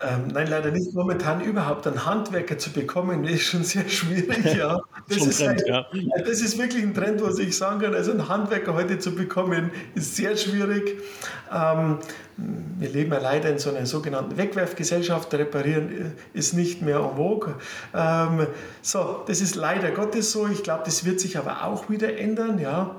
Ähm, 0.00 0.28
nein, 0.32 0.48
leider 0.48 0.70
nicht. 0.70 0.92
Momentan 0.92 1.40
überhaupt 1.40 1.86
einen 1.86 2.04
Handwerker 2.04 2.58
zu 2.58 2.70
bekommen, 2.70 3.24
ist 3.24 3.42
schon 3.42 3.64
sehr 3.64 3.88
schwierig. 3.88 4.54
Ja. 4.56 4.80
Das, 5.06 5.18
ist 5.18 5.38
Trend, 5.38 5.62
ein, 5.64 5.68
ja. 5.68 5.86
das 6.24 6.40
ist 6.40 6.58
wirklich 6.58 6.82
ein 6.82 6.94
Trend, 6.94 7.22
was 7.22 7.38
ich 7.38 7.54
sagen 7.54 7.80
kann. 7.80 7.94
Also 7.94 8.10
einen 8.10 8.26
Handwerker 8.26 8.72
heute 8.72 8.98
zu 8.98 9.14
bekommen, 9.14 9.70
ist 9.94 10.16
sehr 10.16 10.34
schwierig. 10.34 10.98
Ähm, 11.52 11.98
wir 12.38 12.88
leben 12.88 13.12
ja 13.12 13.18
leider 13.18 13.50
in 13.50 13.58
so 13.58 13.68
einer 13.68 13.84
sogenannten 13.84 14.38
Wegwerfgesellschaft. 14.38 15.34
Reparieren 15.34 16.14
ist 16.32 16.54
nicht 16.54 16.80
mehr 16.80 17.00
en 17.00 17.16
vogue. 17.16 17.54
Ähm, 17.94 18.46
so, 18.80 19.24
das 19.26 19.42
ist 19.42 19.56
leider 19.56 19.90
Gottes 19.90 20.32
so. 20.32 20.48
Ich 20.48 20.62
glaube, 20.62 20.84
das 20.86 21.04
wird 21.04 21.20
sich 21.20 21.36
aber 21.36 21.64
auch 21.64 21.90
wieder 21.90 22.16
ändern. 22.16 22.58
Ja. 22.58 22.96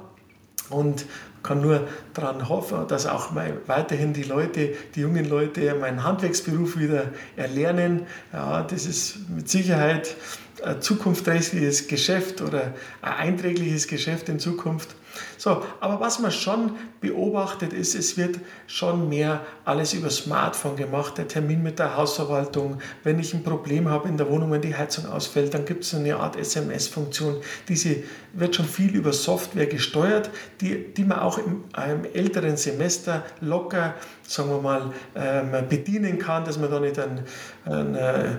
Und 0.69 1.05
kann 1.43 1.61
nur 1.61 1.87
daran 2.13 2.49
hoffen, 2.49 2.87
dass 2.87 3.05
auch 3.05 3.35
weiterhin 3.67 4.13
die 4.13 4.23
Leute, 4.23 4.73
die 4.95 5.01
jungen 5.01 5.29
Leute, 5.29 5.75
meinen 5.75 6.03
Handwerksberuf 6.03 6.77
wieder 6.77 7.09
erlernen. 7.35 8.07
Ja, 8.33 8.63
das 8.63 8.85
ist 8.85 9.29
mit 9.29 9.47
Sicherheit 9.47 10.15
ein 10.63 10.81
zukunftsträchtiges 10.81 11.87
Geschäft 11.87 12.41
oder 12.41 12.73
ein 13.01 13.13
einträgliches 13.13 13.87
Geschäft 13.87 14.29
in 14.29 14.39
Zukunft. 14.39 14.95
So, 15.37 15.63
aber 15.79 15.99
was 15.99 16.19
man 16.19 16.31
schon 16.31 16.75
beobachtet 17.01 17.73
ist, 17.73 17.95
es 17.95 18.17
wird 18.17 18.39
schon 18.67 19.09
mehr 19.09 19.41
alles 19.63 19.93
über 19.93 20.09
Smartphone 20.09 20.75
gemacht, 20.75 21.17
der 21.17 21.27
Termin 21.27 21.63
mit 21.63 21.79
der 21.79 21.97
Hausverwaltung. 21.97 22.79
Wenn 23.03 23.19
ich 23.19 23.33
ein 23.33 23.43
Problem 23.43 23.89
habe 23.89 24.07
in 24.09 24.17
der 24.17 24.29
Wohnung, 24.29 24.51
wenn 24.51 24.61
die 24.61 24.75
Heizung 24.75 25.05
ausfällt, 25.07 25.53
dann 25.53 25.65
gibt 25.65 25.83
es 25.83 25.93
eine 25.93 26.15
Art 26.17 26.35
SMS-Funktion. 26.35 27.37
Diese 27.67 28.03
wird 28.33 28.55
schon 28.55 28.65
viel 28.65 28.95
über 28.95 29.13
Software 29.13 29.67
gesteuert, 29.67 30.29
die, 30.61 30.93
die 30.93 31.03
man 31.03 31.19
auch 31.19 31.37
im, 31.37 31.63
im 31.75 32.05
älteren 32.13 32.57
Semester 32.57 33.23
locker, 33.41 33.95
sagen 34.23 34.49
wir 34.49 34.61
mal, 34.61 34.93
ähm, 35.15 35.51
bedienen 35.69 36.19
kann, 36.19 36.45
dass 36.45 36.57
man 36.57 36.69
da 36.69 36.79
nicht 36.79 36.99
ein, 36.99 37.21
ein 37.65 37.95
äh, 37.95 38.37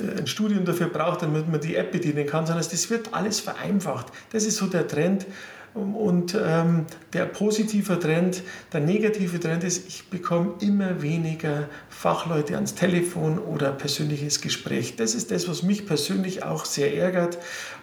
ein 0.00 0.26
Studium 0.26 0.64
dafür 0.64 0.88
braucht, 0.88 1.22
damit 1.22 1.48
man 1.48 1.60
die 1.60 1.76
App 1.76 1.92
bedienen 1.92 2.26
kann, 2.26 2.46
sondern 2.46 2.66
das 2.68 2.90
wird 2.90 3.12
alles 3.12 3.40
vereinfacht. 3.40 4.06
Das 4.32 4.44
ist 4.44 4.56
so 4.56 4.66
der 4.66 4.86
Trend. 4.86 5.26
Und 5.74 6.36
ähm, 6.40 6.86
der 7.12 7.26
positive 7.26 8.00
Trend, 8.00 8.42
der 8.72 8.80
negative 8.80 9.38
Trend 9.38 9.62
ist, 9.62 9.86
ich 9.86 10.08
bekomme 10.08 10.54
immer 10.60 11.00
weniger 11.00 11.68
Fachleute 11.88 12.56
ans 12.56 12.74
Telefon 12.74 13.38
oder 13.38 13.70
persönliches 13.70 14.40
Gespräch. 14.40 14.96
Das 14.96 15.14
ist 15.14 15.30
das, 15.30 15.48
was 15.48 15.62
mich 15.62 15.86
persönlich 15.86 16.42
auch 16.42 16.64
sehr 16.64 16.96
ärgert. 16.96 17.38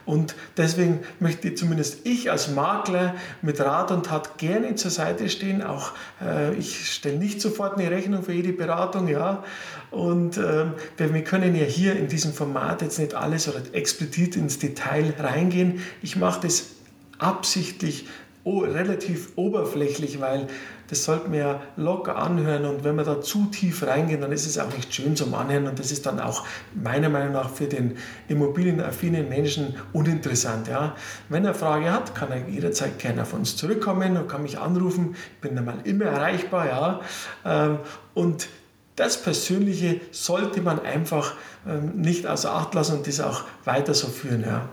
Und 0.05 0.35
deswegen 0.57 0.99
möchte 1.19 1.53
zumindest 1.55 2.05
ich 2.05 2.29
als 2.29 2.49
Makler 2.49 3.15
mit 3.41 3.59
Rat 3.61 3.91
und 3.91 4.05
Tat 4.05 4.37
gerne 4.37 4.75
zur 4.75 4.91
Seite 4.91 5.29
stehen. 5.29 5.61
Auch 5.61 5.91
äh, 6.21 6.55
ich 6.55 6.91
stelle 6.91 7.17
nicht 7.17 7.41
sofort 7.41 7.77
eine 7.77 7.89
Rechnung 7.89 8.23
für 8.23 8.33
jede 8.33 8.51
Beratung, 8.53 9.07
ja. 9.07 9.43
Und 9.91 10.37
ähm, 10.37 10.73
wir 10.97 11.23
können 11.23 11.55
ja 11.55 11.65
hier 11.65 11.95
in 11.95 12.09
diesem 12.09 12.33
Format 12.33 12.81
jetzt 12.81 12.99
nicht 12.99 13.15
alles 13.15 13.47
oder 13.47 13.61
explizit 13.73 14.35
ins 14.35 14.59
Detail 14.59 15.13
reingehen. 15.19 15.81
Ich 16.01 16.17
mache 16.17 16.41
das 16.41 16.76
absichtlich 17.19 18.05
relativ 18.45 19.31
oberflächlich, 19.35 20.21
weil 20.21 20.47
das 20.89 21.03
sollte 21.03 21.27
man 21.29 21.39
ja 21.39 21.61
locker 21.75 22.15
anhören 22.15 22.65
und 22.65 22.85
wenn 22.85 22.95
man 22.95 23.05
da 23.05 23.21
zu 23.21 23.45
tief 23.47 23.85
reingeht, 23.85 24.23
dann 24.23 24.31
ist 24.31 24.45
es 24.45 24.57
auch 24.57 24.73
nicht 24.73 24.93
schön 24.93 25.17
zum 25.17 25.33
Anhören 25.33 25.67
und 25.67 25.77
das 25.77 25.91
ist 25.91 26.05
dann 26.05 26.19
auch 26.21 26.45
meiner 26.73 27.09
Meinung 27.09 27.33
nach 27.33 27.49
für 27.49 27.65
den 27.65 27.97
immobilienaffinen 28.29 29.27
Menschen 29.27 29.75
uninteressant. 29.91 30.69
Ja. 30.69 30.95
Wenn 31.27 31.43
er 31.43 31.53
Frage 31.53 31.91
hat, 31.91 32.15
kann 32.15 32.31
er 32.31 32.47
jederzeit 32.47 32.99
gerne 32.99 33.23
auf 33.23 33.33
uns 33.33 33.57
zurückkommen 33.57 34.15
und 34.15 34.29
kann 34.29 34.43
mich 34.43 34.59
anrufen. 34.59 35.15
Ich 35.35 35.41
bin 35.41 35.55
dann 35.55 35.65
mal 35.65 35.79
immer 35.83 36.05
erreichbar. 36.05 36.67
Ja. 36.67 37.01
Ähm, 37.45 37.79
und 38.13 38.47
das 38.95 39.21
Persönliche 39.21 39.99
sollte 40.11 40.61
man 40.61 40.79
einfach 40.79 41.33
ähm, 41.67 42.01
nicht 42.01 42.25
außer 42.25 42.51
Acht 42.53 42.73
lassen 42.73 42.99
und 42.99 43.07
das 43.07 43.19
auch 43.19 43.43
weiter 43.65 43.93
so 43.93 44.07
führen. 44.07 44.41
Ja. 44.41 44.69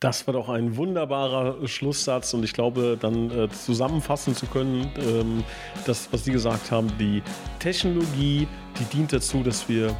Das 0.00 0.26
war 0.26 0.32
doch 0.32 0.48
ein 0.48 0.78
wunderbarer 0.78 1.68
Schlusssatz 1.68 2.32
und 2.32 2.42
ich 2.42 2.54
glaube, 2.54 2.96
dann 2.98 3.30
äh, 3.30 3.50
zusammenfassen 3.50 4.34
zu 4.34 4.46
können, 4.46 4.90
ähm, 4.96 5.44
das, 5.84 6.08
was 6.10 6.24
Sie 6.24 6.32
gesagt 6.32 6.70
haben, 6.70 6.90
die 6.98 7.22
Technologie, 7.58 8.48
die 8.78 8.84
dient 8.84 9.12
dazu, 9.12 9.42
dass 9.42 9.68
wir 9.68 9.94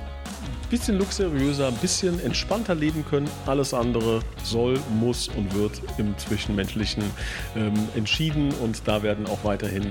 bisschen 0.70 0.98
luxuriöser, 0.98 1.68
ein 1.68 1.74
bisschen 1.74 2.20
entspannter 2.24 2.74
leben 2.74 3.04
können. 3.04 3.28
Alles 3.46 3.74
andere 3.74 4.20
soll, 4.44 4.78
muss 5.00 5.28
und 5.28 5.54
wird 5.54 5.82
im 5.98 6.16
Zwischenmenschlichen 6.16 7.02
ähm, 7.56 7.74
entschieden 7.96 8.52
und 8.62 8.86
da 8.86 9.02
werden 9.02 9.26
auch 9.26 9.44
weiterhin 9.44 9.90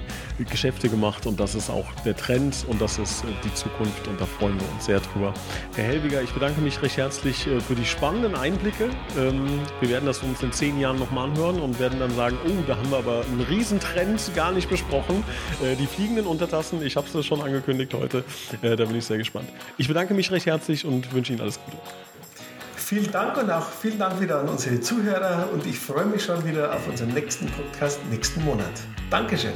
Geschäfte 0.49 0.89
gemacht 0.89 1.25
und 1.25 1.39
das 1.39 1.53
ist 1.53 1.69
auch 1.69 1.85
der 2.05 2.15
Trend 2.15 2.65
und 2.67 2.81
das 2.81 2.97
ist 2.97 3.23
äh, 3.23 3.27
die 3.43 3.53
Zukunft 3.53 4.07
und 4.07 4.19
da 4.19 4.25
freuen 4.25 4.59
wir 4.59 4.73
uns 4.73 4.85
sehr 4.85 5.01
drüber. 5.01 5.33
Herr 5.75 5.83
Helwiger, 5.83 6.21
ich 6.21 6.31
bedanke 6.31 6.61
mich 6.61 6.81
recht 6.81 6.97
herzlich 6.97 7.45
äh, 7.45 7.59
für 7.59 7.75
die 7.75 7.85
spannenden 7.85 8.35
Einblicke. 8.35 8.89
Ähm, 9.17 9.59
wir 9.81 9.89
werden 9.89 10.05
das 10.05 10.19
uns 10.19 10.41
in 10.41 10.53
zehn 10.53 10.79
Jahren 10.79 10.97
nochmal 10.97 11.29
anhören 11.29 11.59
und 11.59 11.79
werden 11.79 11.99
dann 11.99 12.15
sagen, 12.15 12.37
oh, 12.47 12.63
da 12.65 12.77
haben 12.77 12.89
wir 12.89 12.97
aber 12.97 13.25
einen 13.25 13.41
Riesentrend 13.41 14.31
gar 14.33 14.53
nicht 14.53 14.69
besprochen. 14.69 15.23
Äh, 15.61 15.75
die 15.75 15.87
fliegenden 15.87 16.25
Untertassen, 16.25 16.81
ich 16.81 16.95
habe 16.95 17.07
es 17.13 17.25
schon 17.25 17.41
angekündigt 17.41 17.93
heute, 17.93 18.23
äh, 18.61 18.77
da 18.77 18.85
bin 18.85 18.95
ich 18.95 19.05
sehr 19.05 19.17
gespannt. 19.17 19.49
Ich 19.77 19.87
bedanke 19.89 20.13
mich 20.13 20.28
recht 20.31 20.45
herzlich 20.45 20.59
herzlich 20.59 20.85
und 20.85 21.13
wünsche 21.13 21.33
Ihnen 21.33 21.41
alles 21.41 21.59
Gute. 21.63 21.77
Vielen 22.75 23.11
Dank 23.11 23.37
und 23.37 23.51
auch 23.51 23.69
vielen 23.69 23.99
Dank 23.99 24.19
wieder 24.19 24.39
an 24.39 24.49
unsere 24.49 24.81
Zuhörer 24.81 25.47
und 25.53 25.65
ich 25.65 25.77
freue 25.77 26.05
mich 26.05 26.23
schon 26.23 26.43
wieder 26.45 26.73
auf 26.73 26.87
unseren 26.87 27.09
nächsten 27.09 27.45
Podcast 27.47 27.99
nächsten 28.09 28.43
Monat. 28.43 28.71
Dankeschön. 29.11 29.53